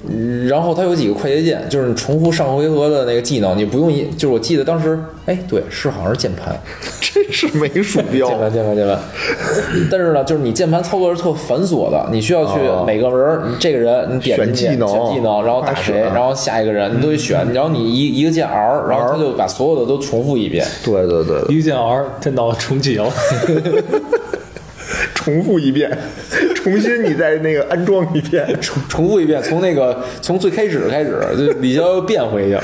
[0.09, 6.53] 嗯然后它有几个快捷键，就是你重复上回合的那个技能，你不用一，就是我记得当时，哎，对，是好像是键盘，
[6.99, 8.27] 真是没鼠标。
[8.27, 8.99] 键盘键盘键盘。
[9.89, 12.83] 但是呢，就是你键盘操作是特繁琐的，你需要去哦。
[12.85, 14.87] 每个人，你这个人你点进去选技能。
[14.87, 20.67] 选技能，然后打谁，然后下一个人你都得选，然后你一一个键 R，然后他就把所有的都重复一遍。
[20.83, 23.09] 对对对，一个键 R，电脑重启了。
[25.23, 25.89] 重复一遍，
[26.53, 28.45] 重新你再那个安装一遍。
[28.59, 32.57] 重重复一遍，从那个从最开始开始，就李逍遥变回去。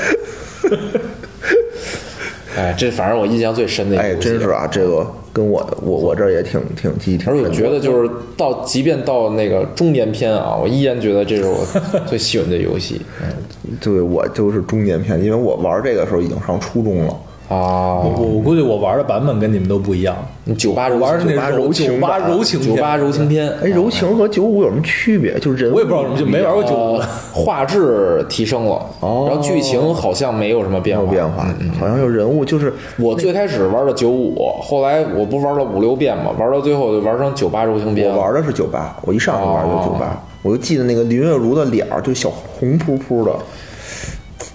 [2.54, 7.32] 哎，这反正我印象最深的一个哎，真是啊，这个跟我我我这儿也挺挺记忆挺。
[7.32, 11.64] 而且我觉得就是到，即便到那个中年篇啊，我依然觉得这是我
[12.06, 13.00] 最喜欢的游戏。
[13.22, 13.28] 嗯
[13.80, 17.16] 对我就是中年篇，因为我玩这个时候已经上初中了。
[17.50, 20.16] 啊，我我估计我玩的版本跟你们都不一样，
[20.56, 22.76] 酒吧我玩的那酒吧是柔情酒吧柔情片。
[22.76, 25.36] 酒吧柔情篇，哎，柔情和九五有什么区别？
[25.40, 29.26] 就是人物我也不知道什么，就没玩过九五呃，画质提升了，哦。
[29.28, 31.10] 然后剧情好像没有什么变化。
[31.10, 31.44] 没有变化，
[31.80, 38.08] 好像有人物就是我最开始玩的九五，后来我不玩了五六遍嘛，玩到最后就玩成酒吧柔情篇。
[38.12, 39.98] 我玩的是酒吧，我一上来玩就酒哦。
[39.98, 43.32] 吧，我就记得那个林月如的脸儿，就小红扑扑的，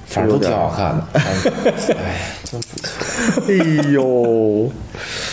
[0.05, 1.03] 反正都挺好看的。
[1.97, 3.43] 哎，真不错。
[3.47, 4.69] 哎呦，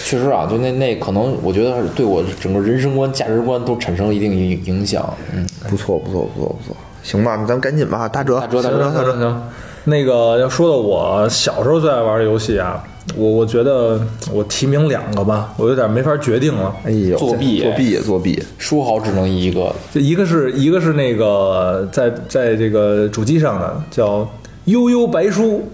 [0.04, 5.14] 确实啊，就那那可能，我觉得对我整个人生观、价值观都产生了一定影影响。
[5.32, 6.56] 嗯，不错不错不错。
[6.60, 9.42] 不错，行吧，那咱们赶紧吧，打折打折打折行行行，
[9.84, 12.82] 那个要说的我小时候最爱玩的游戏啊，
[13.16, 14.00] 我我觉得
[14.32, 16.72] 我提名两个吧，我有点没法决定了。
[16.84, 17.60] 哎呦，作弊。
[17.62, 24.20] 作弊作弊，说好只能一个，就一个是一个是那个在在这个主机上的叫
[24.66, 25.64] 《悠悠白书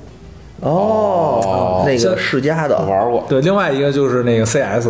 [0.60, 3.20] 哦，那个世嘉的玩过》，。
[3.28, 4.88] 对，另外一个就是那个 CS。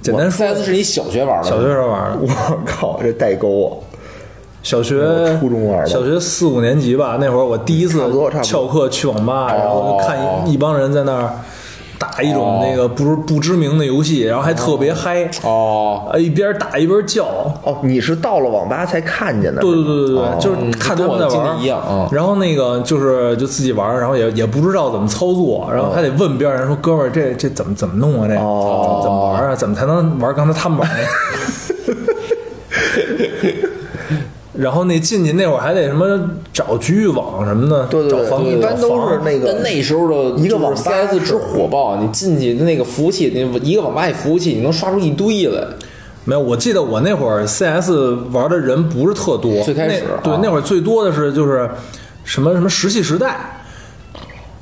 [0.00, 3.70] 简单说，CS 是你小学玩的，小学时候玩的，我靠，这代沟啊！
[4.62, 5.00] 小学
[5.38, 8.10] 初中玩的小学四五年级吧，那会儿我第一次
[8.42, 11.32] 翘课去网吧，然后就看一一帮人在那儿
[12.00, 17.24] 打一种那个不知不知名的游戏，然后还特别嗨，哦，啊，一边打一边叫。
[17.62, 19.60] 哦，你是到了网吧才看见的？
[19.60, 28.26] 对对对对哦对，就是看他们在玩一样嗯然后那个就是就自己玩，然后也也不知道怎么操作，然后还得问别人说：“哥们儿，这这怎么怎么弄啊？
[28.26, 29.54] 这哦怎么玩啊？
[29.54, 30.96] 怎么才能玩刚才他们玩的？”
[34.60, 36.06] 然后那进去那会儿还得什么
[36.52, 45.64] 找局域网什么的，对对对，找房一般都是那个但那时候的一个网吧 CS 之火爆，你进去那个服务器，那一个网吧里服务器，你能刷出一堆来。
[46.26, 47.90] 没有，我记得我那会儿 CS
[48.32, 51.68] 玩的人不是特多，最开始啊，对那会儿最多的是就是
[52.24, 53.59] 什么什么石器时代，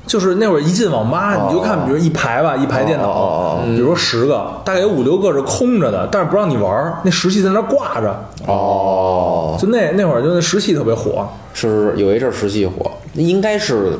[0.09, 13.91] 就是那会儿一进网吧，你就看，比如一排吧，一排电脑，比如说十个，大概有五六个是空着的，但是不让你玩儿，那石器在那挂着，哦，就那那会儿就那石器特别火，是有一阵儿石器火，应该是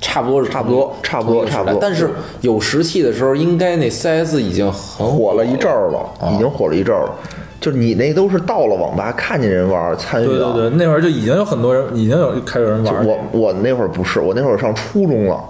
[0.00, 2.10] 差不多是差不多差不多差不多但是
[2.42, 6.30] 有石器的时候，应该那 CS 已经很火了一阵儿了，哦。
[6.32, 7.12] 已经火了一阵儿了。
[7.58, 13.04] 就是你那都是到了网吧看见人玩参与的，对对对，那会儿就已经有很多人，已经有开始有人玩儿。
[13.04, 15.42] 我我那会儿不是，我那会儿上初中了。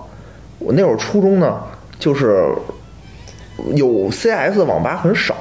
[0.59, 1.61] 我那会儿初中呢，
[1.99, 2.49] 就是
[3.75, 5.35] 有 CS 的网吧很少，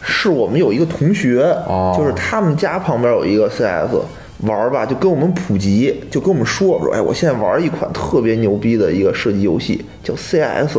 [0.00, 3.96] 是我们有一个同学，哦就是他们家旁边有一个 CS
[4.42, 10.78] 玩儿吧，就跟我们普及，就跟我们说说，哎，我现在玩一款特别牛逼的一个射击游戏，叫 CS。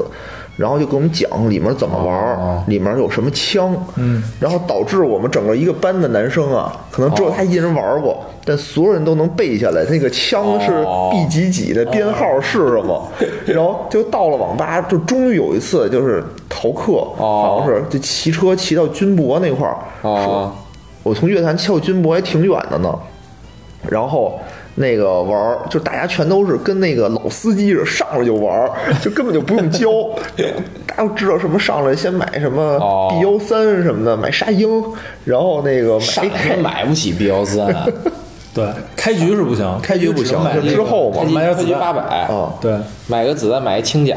[0.60, 2.62] 然后就给我们讲里面怎么玩，哦。
[2.68, 11.10] 里面有什么枪，嗯，然后导致我们整个一个班的男生啊，可能只有他一人玩过，但所有人都能背下来，那个枪是哦。
[11.14, 13.08] B 几几的编号是什么，
[13.48, 20.52] 然后就到了网吧，就终于有一次就是逃课，好像是就骑车骑到军博那块儿，哦，
[21.04, 22.94] 我从乐坛骑到军博还挺远的呢，
[23.90, 24.38] 然后。
[24.76, 29.90] 那个玩儿，就大家全都是跟那个老司机似的，上来就玩儿， 就根本就不用教。
[30.88, 33.10] 大家都知道什么上来先买什么哦。
[33.12, 34.84] B 幺三什么的，买沙鹰，
[35.26, 37.68] 然后那个买上来 AK，买不起 B 幺三，
[38.54, 41.18] 对，开局是不行，开局不行之后嘛。
[41.22, 41.68] 开局开买点子弹。
[41.68, 44.16] 局八百，啊，对，买个子弹买一轻甲，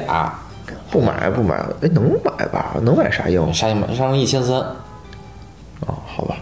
[0.90, 2.76] 不买不买，哎，能买吧？
[2.82, 3.52] 能买沙鹰。
[3.52, 5.96] 沙鹰买沙鹰一千三，啊？
[6.06, 6.36] 好吧，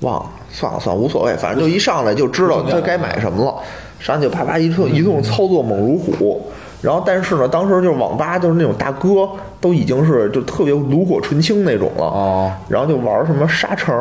[0.00, 3.54] 忘了，算了算了，无所谓，反正就一上来就知道他该买什么了，
[4.00, 6.40] 上去就啪啪一通一顿操作猛如虎。
[6.80, 9.28] 然后，但是呢，当时就是网吧就是那种大哥，
[9.60, 12.04] 都已经是就特别炉火纯青那种了。
[12.04, 13.94] 哦，然后就玩什么沙城，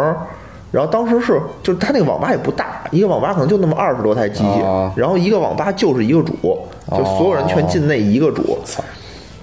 [0.71, 6.33] 然后当时是就是他那个网吧也不大，一个网吧可能就那么二十多台机器，哦然后一个网吧就是一个主，
[6.91, 8.57] 就所有人全进那一个主。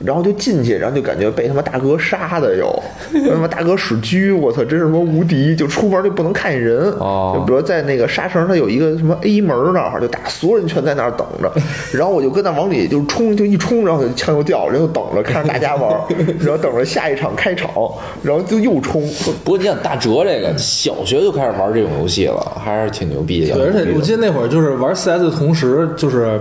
[0.04, 2.82] 然后就进去，然后就感觉被他妈大哥杀的有，
[3.30, 5.54] 他妈大哥使狙，我操，真是他妈无敌！
[5.54, 7.34] 就出门就不能看见人，哦。
[7.36, 11.52] 就比如在那个沙城，它有一个什么 A 门那儿，就打所有人全在那儿等着，
[11.92, 15.92] 然后我就跟那往里就冲，就一冲，然后枪就掉了，然后等着看着大家玩，
[16.40, 17.70] 然后等着下一场开场，
[18.22, 19.06] 然后就又冲，
[19.44, 23.54] 不过你想大哲这个小学就开始玩这种游戏了，还是挺牛逼的。
[23.54, 24.22] 对，而且我记得。
[24.22, 26.40] 那会儿就是玩 CS 的同时，就是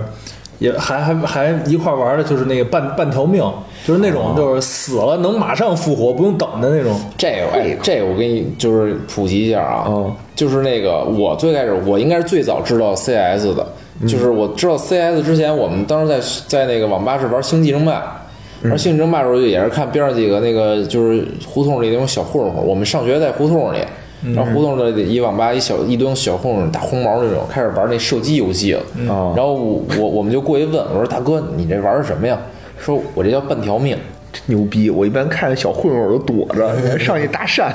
[0.62, 3.42] 也还还还一块玩的，就是那个半半条命，
[3.84, 6.98] 就是那种就是死了能马上复活，不用等的那种。
[7.18, 13.66] 这个哎，这个我给你就是普及一下啊，嗯就是那个我最开始我应该是最早知道 CS 的，
[14.06, 18.20] 就是我知道 CS 之前，我们当时在在那个网吧是玩星际争霸。
[18.64, 23.78] 玩星际争霸的时候，就也是看边上几个那个就是胡同里那种小混混，我们上学在胡同里，
[24.34, 28.82] 然后胡同里一网吧一小一堆小混混打红毛那种，开始玩那射击游戏了。
[29.08, 32.38] 哦然后我我我们就过去问我说大哥你这玩的什么呀？
[32.78, 33.96] 说我这叫半条命。
[34.46, 34.88] 牛逼！
[34.88, 37.70] 我一般看见小混混我都躲着， 上去搭讪。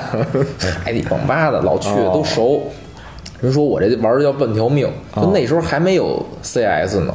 [0.82, 2.62] 还得网吧的老去哦都熟。
[3.40, 7.14] 人说我这玩的叫半条命，就那时候还没有 CS 呢，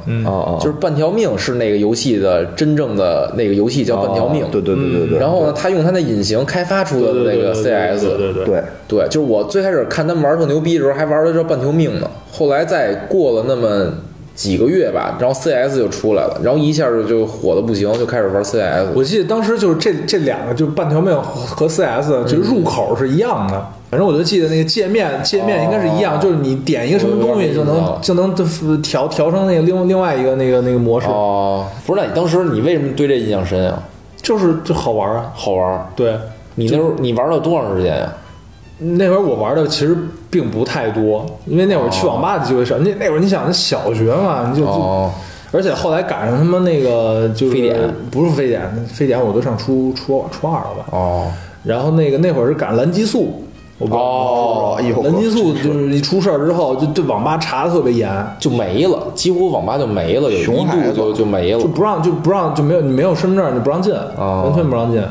[0.59, 4.45] 就是半条命是那个游戏的真正的那个游戏叫半条命。
[4.45, 5.19] 哦对对对对对。
[5.19, 12.09] 然后呢，他用他那隐形开发出的那个 CS，对对对，对，就是我最开始看他们玩特牛逼的时候，还玩的叫半条命呢。
[12.31, 13.91] 后来再过了那么
[14.33, 18.87] 几个月吧，然后 CS 就出来了，然后一下就就火的不行，就开始玩 CS。
[18.95, 23.61] 我记得当时就是这这两个，就半条命和 CS，就入口是一样的。
[23.93, 28.33] 反正我就记得那个界面，界面应该是一样，就是你点一个什么东西就能哦就能
[28.81, 33.83] 调调成那个另另外一个那个那个模式，哦，不是，那你当时你为什么对这印象深啊？
[34.19, 35.31] 就是就好玩啊。
[35.35, 35.87] 好玩。
[35.95, 36.15] 对，
[36.55, 38.11] 你那时候你玩了多长时间呀？
[38.79, 39.95] 那会儿我玩的其实
[40.31, 42.75] 并不太多，因为那会儿去网吧的机会少。
[42.79, 45.11] 那那会儿你想，那小学嘛，你就就哦，
[45.51, 50.85] 而且后来赶上他妈那个就是非典不是非典，非典我都上初初初二了吧。
[50.89, 51.31] 哦，
[51.63, 53.43] 然后那个那会儿是赶上蓝激素，
[53.83, 58.09] 我不知道哦蓝激素就是一出事儿之后，就对网吧查的特别严，
[58.39, 61.67] 就没了，几乎网吧就没了，有一度就就没了就。
[61.67, 65.01] 不让就不让就没有你没有身份证你不让进，哦完全不让进。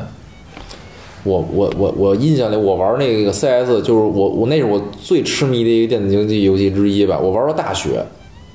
[1.25, 7.19] 我我我我印象里，我玩那个 CS，就是我我那是我最痴迷的一个电子竞技游戏之一吧。
[7.23, 8.05] 我玩到大学，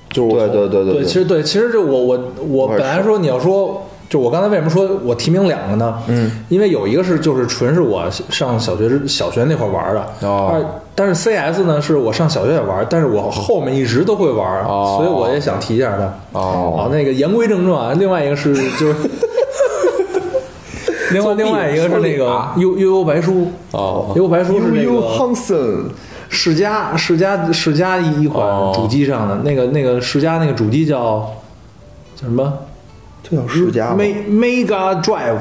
[0.09, 6.01] 就是我对从对对对，其实对，其实这我我我本来说你要说，就我刚才为什么说我提名两个呢？
[6.07, 10.51] 嗯，因为有一个是就是纯是我上小学之小学那会儿玩的，哦。
[10.53, 14.95] 而但是 CS 呢是我上小学也玩，但是我后面一直都会玩，哦。
[14.97, 16.39] 所以我也想提一下它。
[16.39, 16.79] 哦。
[16.79, 18.95] 啊，那个言归正传啊，另外一个是就是。
[21.11, 22.25] 另外，另外一个是那个
[22.57, 23.47] 悠悠悠白书。
[23.71, 24.11] 哦。
[24.15, 25.83] 悠悠白书是那个 Hansen，
[26.27, 28.73] 世嘉世嘉世嘉一一款哦。
[28.75, 31.29] 主机上的那个那个世嘉那个主机叫
[32.15, 32.51] 叫什么
[33.23, 35.37] 就叫世嘉吗？Me Mega Drive，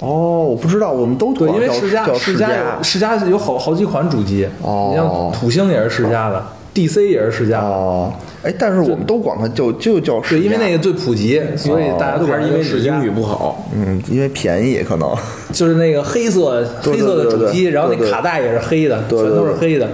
[0.00, 6.44] 哦，我不知道，我们都对，因为叫世嘉世嘉有世嘉有好好几款主机，哦你像土星也是世嘉的
[6.74, 13.10] ，DC 也是世嘉的，哦，哎，但是我们都管它就就叫世因为那个最普及，所以大家都管它还是因为叫世嘉你英语。
[13.10, 13.64] 不好。
[13.74, 15.08] 嗯，因为便宜可能，
[15.52, 19.88] 就是那个黑色黑色的主机，然后那卡带也是黑的，全都是黑的。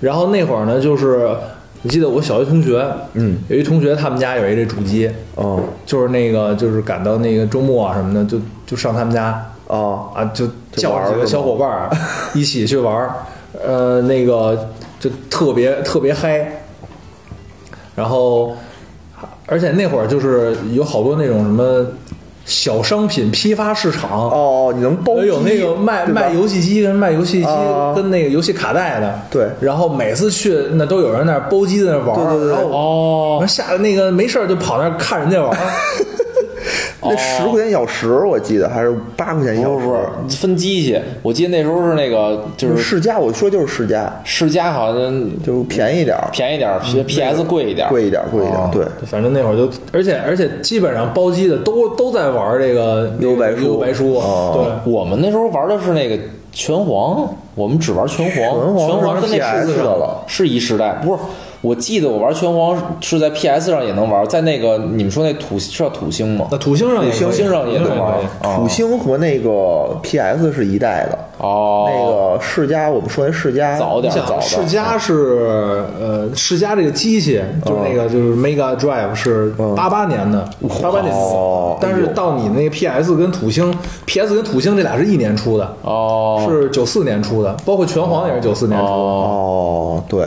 [0.00, 1.28] 然后那会儿呢，就是
[1.82, 5.60] 我记得我小学同学，嗯，有一同学他们家有一这主机，哦。
[5.86, 10.52] 就是那个就是赶到那个周末啊什么的，就就上他们家哦，啊，就就
[10.82, 11.90] 叫上几个小伙伴儿
[12.34, 13.14] 一起去玩儿，
[13.64, 14.68] 呃，那个
[14.98, 16.62] 就特别特别嗨，
[17.94, 18.56] 然后
[19.46, 21.86] 而且那会儿就是有好多那种什么
[22.48, 29.48] 小商品批发市场，哦，你能包机有那个卖卖游戏机跟卖游戏机啊跟那个游戏卡带的，对。
[29.60, 32.52] 然后每次去那都有人那儿包机在那儿玩儿，对对对。
[32.52, 33.44] 然后哦。
[33.46, 35.56] 下那个没事儿就跑那儿看人家玩儿。
[37.08, 40.00] 那十块钱小时，我记得还是八块钱一小不是不时。
[40.28, 48.70] 是分机器，我记得那时候是那个就是世嘉，我说就是世嘉，世嘉好像就便宜点儿，便宜点儿，P P S 贵一点儿，贵一点儿，贵一点儿哦。
[48.72, 54.52] 对，反正那会儿就，而且而且基本上包机的都都在玩这个幽白书幽白书，哦
[54.84, 56.18] 对，我们那时候玩的是那个
[56.52, 61.18] 拳皇，我们只玩拳皇，拳皇是拳皇跟那 PS 是的了是一时代，不是。
[61.60, 66.46] 我记得我玩拳皇是在 PS 上也能玩，在那个你们说那土是叫土星吗？
[66.52, 80.48] 那土星上也土星上也能玩土星和那个 PS 是一代的，哦，那个世嘉，我们说那世嘉早点世嘉是呃世嘉这个机器，就是那个就是 Mega Drive 是八八年的，
[80.80, 81.12] 八八年。
[81.12, 88.92] 哦，但是到你那个 PS 跟土星，PS 跟土星这俩是一年出的，哦，是九四年出的，包括拳皇也是九四年出的。
[88.92, 90.24] 哦，对。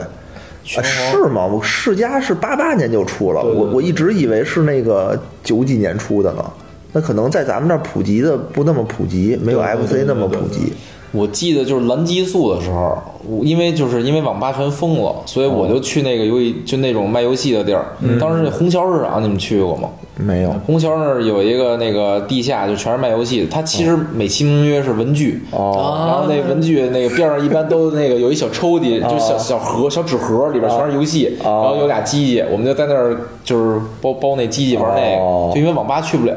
[0.76, 1.46] 啊，是吗？
[1.46, 6.44] 我世嘉是八八年就出了，对对我我一直以为是那个九几年出的呢。
[6.92, 10.72] 那可能在咱们这儿普及的不那么普及，没有 FC 那么对普及。
[11.12, 12.96] 我记得就是蓝激素的时候，
[13.28, 17.84] 我因为就是因为网吧全封了，所以我就去那个游戏就那种卖游戏的地儿。
[18.18, 19.88] 当时那虹桥市场你们去过吗？
[20.16, 20.50] 没有。
[20.66, 25.42] 红桥那儿有一个那个地下就全是卖游戏的，它其实美其名曰是文具。
[25.50, 26.06] 哦。
[26.06, 35.48] 然后那文具那个边上一般都那个有一小抽屉，就小小盒、小纸盒，里边全是游戏，然后有俩机器，我们就在那儿就是包包那机器玩那哦。
[35.48, 36.34] 个，就因为网吧去不了，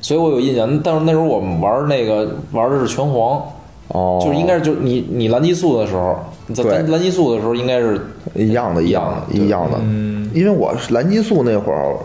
[0.00, 0.80] 所以我有印象。
[0.82, 3.40] 但是那时候我们玩那个玩的是拳皇，
[3.88, 6.16] 哦，就是应该是就是你你蓝激素的时候，
[6.46, 6.72] 你在对。
[6.72, 8.00] 蓝蓝激素的时候应该是
[8.34, 9.78] 一样的，一样的，一样的。
[9.82, 11.96] 嗯，因为我是蓝激素那会儿，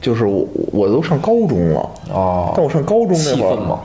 [0.00, 3.78] 就是我我都上高中了，哦，但我上高中那会儿？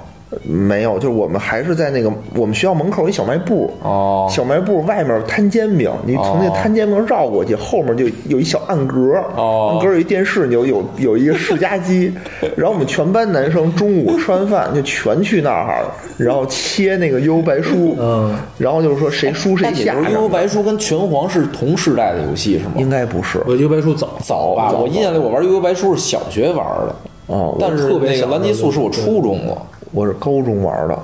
[0.43, 4.27] 没有，就是我们还是在那个我们学校门口一小卖部，哦。
[4.29, 8.95] 小卖部外面摊煎饼，你从那摊煎饼绕过去，后面就有一小暗格，
[9.35, 9.71] 哦。
[9.73, 12.13] 暗格有一电视，有有有一个世家机，
[12.55, 15.85] 然后我们全班男生中午吃完饭就全去那儿，
[16.17, 22.73] 然后切那个悠悠白书，嗯，然后就是说谁输谁下悠悠白书跟拳皇是同时代的游戏是吗？
[22.77, 23.41] 应该不是。
[23.45, 24.09] 我幽白书早。
[24.21, 26.57] 早吧，我印象里我玩悠悠白书是小学玩
[26.87, 26.95] 的，
[27.27, 29.57] 哦，但是那个蓝激小的素是我初中了。
[29.93, 30.99] 我是高中玩的，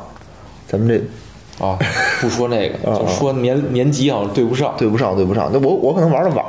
[0.67, 1.77] 咱们这啊，
[2.19, 4.73] 不说那个， 就说年年级好像对不上。
[4.77, 6.43] 对不上对不上，那我我可能玩的晚，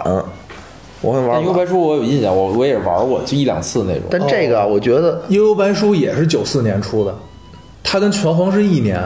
[1.02, 4.02] 我可能玩幽白书我有印象，我我也玩过，就一两次那种。
[4.10, 7.14] 但这个啊我觉得悠悠白书也是九四年出的，
[7.82, 8.98] 它跟拳皇是一年，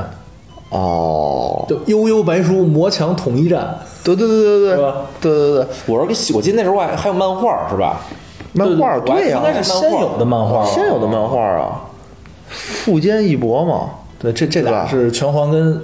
[0.71, 4.77] 哦，就悠悠白书魔强统一战，对对对对对。
[4.77, 4.95] 是吧？
[5.21, 8.01] 对对对，我是，我记得那时候还还有漫画是吧？
[8.53, 11.81] 漫画对对呀、应该是先有的漫画，先有的漫画啊，
[12.55, 15.81] 富坚义博嘛，对，这这俩是拳皇跟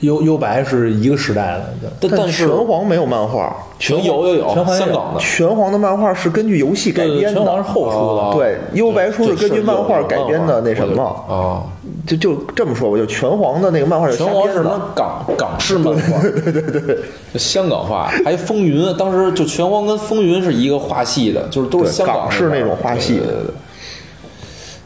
[0.00, 11.62] 幽幽白是一个时代的，对但但是拳皇没有漫画，拳有有有香港的，拳皇的漫画是根据游戏改对，编拳皇是的，后出的，对，幽白书是根据漫画改编的那什么，啊。
[12.06, 16.22] 就就这么说吧，就拳皇的那个漫画拳皇是什，么港港式漫画？
[16.22, 16.98] 对对对对，
[17.34, 23.54] 香港画，还有风云，当时就拳皇跟风云是一个画系的，就是都是香港港式那种画系对对对对。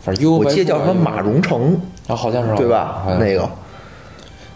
[0.02, 3.48] 反正我记得叫什么马荣成，啊，好像是对吧那个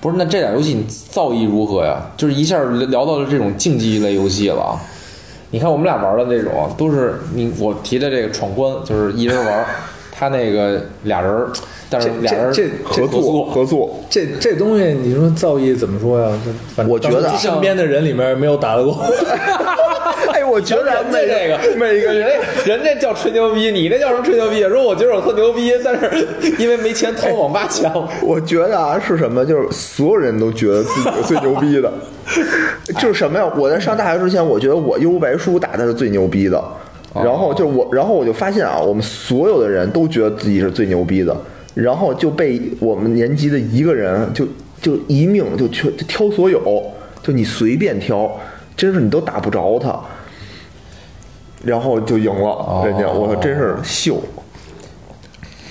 [0.00, 2.00] 不是，那这俩游戏你造诣如何呀？
[2.16, 4.80] 就是一下聊到了这种竞技类游戏了啊。
[5.50, 9.64] 你看我们俩玩的这种，都是你我提的这个闯关，就是一人玩，
[10.10, 11.46] 他那个俩人，
[11.88, 16.28] 但是俩人这这合作合作，这这东西你说造诣怎么说呀？
[16.88, 18.94] 我觉得身边的人里面没有打得过，
[20.32, 22.30] 哎，我觉得人这个每个人。
[22.64, 24.62] 人家叫吹牛逼，你那叫什么吹牛逼？
[24.64, 26.26] 说我觉得我特牛逼，但是
[26.58, 27.90] 因为没钱掏网吧钱。
[28.22, 29.44] 我觉得啊，是什么？
[29.44, 31.92] 就是所有人都觉得自己是最牛逼的，
[32.98, 33.46] 就是什么呀？
[33.56, 36.62] 我在上大学之前，我觉得我优白书打的是最牛逼的，
[37.14, 41.36] 然后就我，然后我就发现啊，我们所有的人都觉得自己是最牛逼的，
[41.74, 44.46] 然后就被我们年级的一个人就
[44.80, 46.82] 就一命就全挑所有，
[47.22, 48.30] 就你随便挑，
[48.76, 50.00] 真是你都打不着他，
[51.64, 54.20] 然后就赢了，人家我操，真是秀。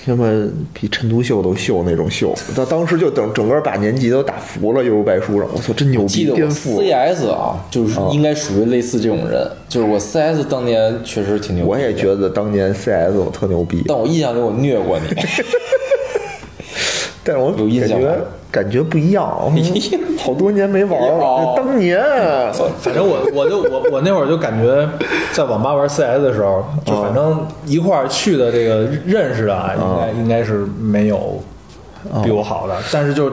[0.06, 0.26] 他妈
[0.74, 6.78] 比陈独秀都秀那种秀，他当时就等整个把年级都打服了，幽游白书上，我操，真牛逼，颠覆。
[6.78, 15.06] CS 啊，就是应该属于类似这种人，就是我 CS 当年确实挺牛逼，我也觉得当年 CS 我特牛逼，但我印象里我虐过你，
[17.24, 18.10] 但是我有印象吗
[18.54, 19.26] 感觉不一样，
[20.24, 21.56] 好多年没玩 哦了。
[21.56, 22.00] 当年。
[22.78, 24.88] 反正我我就我我那会儿就感觉
[25.32, 31.40] 在网吧玩 CS 的时候，就反正一块儿去的这个认识的啊，应该应该是没有
[32.22, 33.28] 比我好的，但是就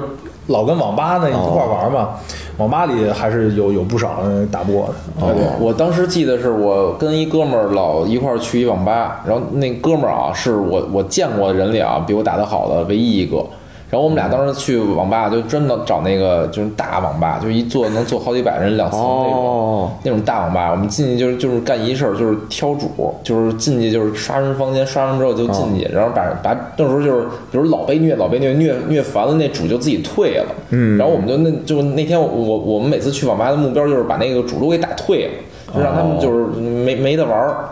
[0.48, 2.10] 老跟网吧那一块儿玩嘛，
[2.58, 5.36] 网吧里还是有有不少人打不过的。
[5.60, 13.46] 我当时记得是我跟一哥们儿老一块儿去一网吧，然后那哥们儿啊是我我见过的人里啊比我打的好的唯一一个。
[13.92, 20.72] 然后我们俩当时去网吧就真的找那个就是大网吧，就是一坐能坐好几百人两层那种、哦那种大网吧。
[20.72, 30.46] 我们进去就是就是干一事儿，就是挑主，就是进去就是刷人房间，刷完之后就进去，然后把把那时候就是比如老被虐老被虐虐虐烦了，那主就自己退了。
[30.70, 37.66] 嗯，然后我们就那就那天我我我们每次去网吧的目标就是把那个主都给打退了，就让他们就是没没得玩儿。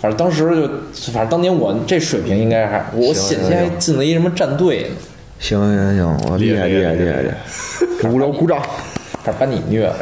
[0.00, 0.48] 反正当时
[0.94, 4.88] 就，反正当年我这水平应该还，我险些还进了一什么战队呢，
[5.40, 7.34] 行行行，我厉害厉害厉害厉害，
[8.08, 8.60] 鼓掌鼓掌，
[9.24, 9.96] 反正把你虐了，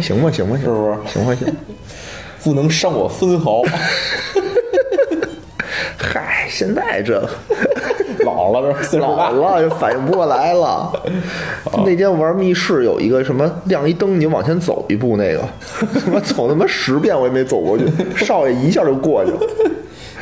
[0.00, 0.96] 行吧行吧行，是不是？
[1.12, 1.54] 行吧行。
[2.44, 3.62] 不能伤我分毫。
[5.98, 7.20] 嗨，现在这
[8.24, 10.92] 老了这老，了就反应不过来了。
[11.84, 15.42] 那天玩密室有一个什么亮一灯，你就往前走一步，那个。
[16.04, 17.84] 他妈走他妈十遍我也没走过去，
[18.16, 19.38] 少爷一下就过去了。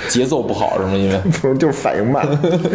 [0.08, 0.94] 节奏不好是吗？
[0.94, 2.26] 因为 不是，就是反应慢，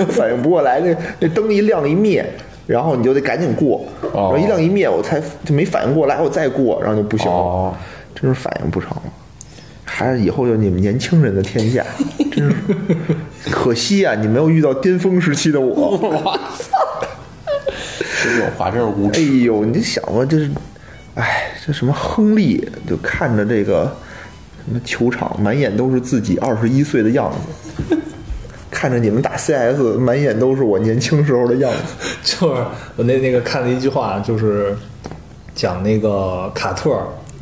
[0.10, 0.80] 反应不过来。
[0.80, 2.26] 那那灯一亮一灭，
[2.68, 7.76] 然后你就得赶紧过，然后一亮一灭，我才就没反应过来，我再过，然后就不行了，哦
[8.16, 9.04] 真是反应不成了。
[9.86, 11.84] 还是以后就你们年轻人的天下，
[12.32, 12.56] 真是
[13.52, 14.14] 可惜啊！
[14.16, 15.98] 你没有遇到巅峰时期的我。
[15.98, 16.78] 我操，
[18.24, 19.40] 这种话真是无哎耻。
[19.40, 20.50] 呦，你想吧，就是，
[21.16, 23.94] 哎，这什么亨利就看着这个
[24.70, 27.32] 什么球场，满眼都是自己二十一岁的样
[27.90, 27.98] 子，
[28.70, 32.08] 看着你们打 CS，满眼都是我年轻时候的样子。
[32.24, 32.62] 就是
[32.96, 34.78] 我那那个看了一句话，就是
[35.56, 36.92] 讲那个卡特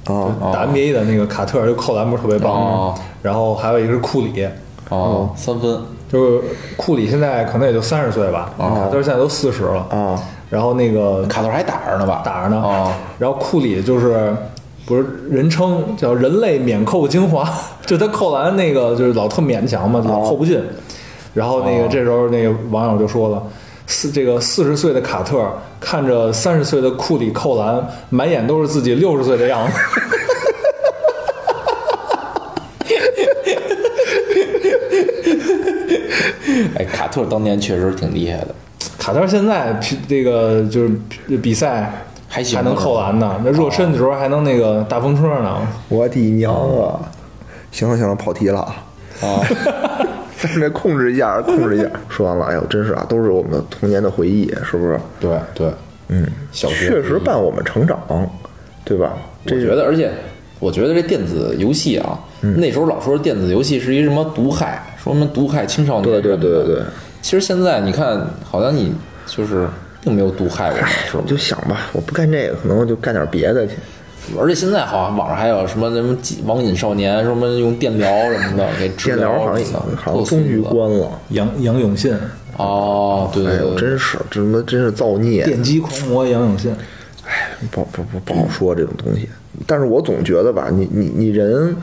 [0.05, 2.69] 哦打 NBA 的那个卡特，就扣篮不是特别棒吗？
[2.71, 4.47] 哦然后还有一个是库里，
[4.87, 6.41] 哦，三分，就是
[6.77, 10.17] 库里现在可能也就三十岁吧，卡特现在都四十了啊。
[10.49, 12.21] 然后那个卡特还打着呢吧？
[12.23, 12.61] 打着呢。
[12.63, 12.89] 哦，
[13.19, 14.33] 然后库里就是
[14.87, 17.45] 不是人称叫人类免扣精华，
[17.85, 20.59] 就他扣篮那个就是老特勉强嘛，老扣不进。
[21.33, 23.43] 然后那个这时候那个网友就说了，
[23.85, 25.45] 四这个四十岁的卡特
[25.79, 29.77] 看着三十岁的库里扣篮，满眼都是自己六十岁的样子。
[36.77, 38.55] 哎，卡特当年确实挺厉害的。
[38.97, 40.89] 卡特现在比这个就是
[41.37, 42.07] 比赛
[42.37, 43.41] 还行，还能扣篮呢。
[43.43, 45.57] 那热身的时候还能那个大风车呢。
[45.89, 47.01] 我的娘啊！
[47.71, 48.75] 行了行了，跑题了啊！
[49.23, 49.41] 啊，
[50.37, 51.89] 咱们控制一下，控制一下。
[52.09, 54.99] 说完了，哎呦，真是啊，都是我们的童年的回忆，是不是？
[55.19, 55.71] 对对，
[56.09, 57.99] 嗯，小学确实伴我们成长，
[58.85, 59.13] 对吧？
[59.45, 60.11] 我觉得，而且
[60.59, 66.03] 我觉得这电子游戏啊，那时候老说电子游戏是一什么毒害，说什么毒害青少年。
[66.03, 66.83] 对对对对对。
[67.23, 68.93] 其实现在你看，好像你
[69.25, 69.67] 就是
[70.01, 71.23] 并没有毒害我们，是吧？
[71.27, 73.73] 就想吧，我不干这个，可能我就干点别的去。
[74.37, 81.09] 而且现在好像网上还有什么什么网瘾少年，什么用电疗什么的给治疗，好像好像终于关了。
[81.29, 82.13] 杨杨永信，
[82.57, 85.43] 哦，对对对，真是这他妈真是造孽！
[85.45, 86.75] 电击狂魔杨永信，
[87.25, 89.29] 哎，不不不不好说这种东西。
[89.65, 91.75] 但是我总觉得吧，你你你人。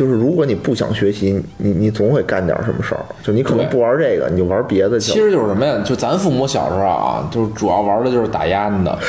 [0.00, 3.04] 就是如果你不想学习，你你总会干点什么事儿。
[3.22, 4.98] 就你可能不玩这个，你就玩别的。
[4.98, 5.78] 其实就是什么呀？
[5.84, 8.98] 就咱父母小时候啊，就是主要玩的就是打烟的，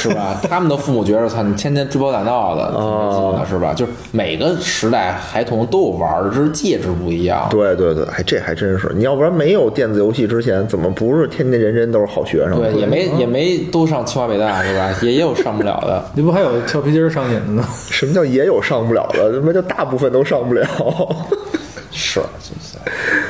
[0.00, 0.40] 是吧？
[0.48, 3.74] 他们的父母觉得，操，你天天追跑打闹的，挺没劲的，是吧？
[3.74, 7.46] 就是每个时代孩童都有玩的，只是介质不一样。
[7.50, 8.90] 对对对，还这还真是。
[8.94, 12.58] 你要不然没有电子游戏之前，怎么不是天天人人都是好学生？
[12.58, 14.88] 对，也没也没都上清华北大，是吧？
[15.02, 16.02] 也也有上不了的。
[16.16, 17.68] 你不还有跳皮筋上瘾的吗？
[17.90, 19.38] 什么叫也有上不了的？
[19.38, 20.24] 他妈就大部分都。
[20.30, 20.64] 都上不了，
[21.90, 22.20] 是，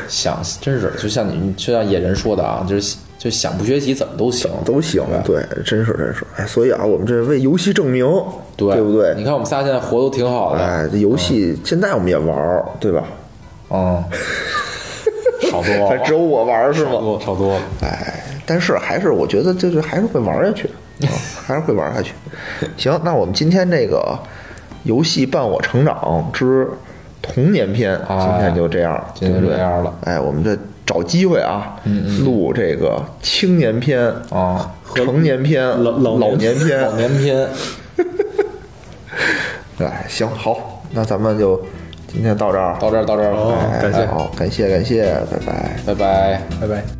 [0.06, 8.05] 想真是就像你就像野人说的啊，就是就想不学习怎么都行，都行，对，真是真是，哎，所以啊，我们这为游戏证明，
[8.56, 9.14] 对不对？
[9.16, 13.05] 你看我们仨现在活都挺好的，哎，这游戏现在我们也玩，对吧？
[13.70, 14.05] 嗯，
[15.51, 16.90] 少多， 还只有我玩是吗？
[16.93, 20.68] 少多，少多了，哎，但是还是我觉得就是还是会玩下去，
[21.47, 22.12] 还是会玩下去。
[22.77, 24.18] 行，那我们今天这个。
[24.85, 26.66] 游戏伴我成长之
[27.22, 29.94] 童年篇，今天就这样，今天这样了。
[30.05, 30.56] 哎，我们这
[30.86, 31.76] 找机会啊，
[32.24, 37.48] 录这个青年篇啊，成年篇、老老年篇、老年篇。
[39.78, 41.60] 哎，行好，那咱们就
[42.06, 46.99] 今天到这儿，到这儿，到这儿，感谢，好，感谢，感谢，拜拜，拜拜，拜拜。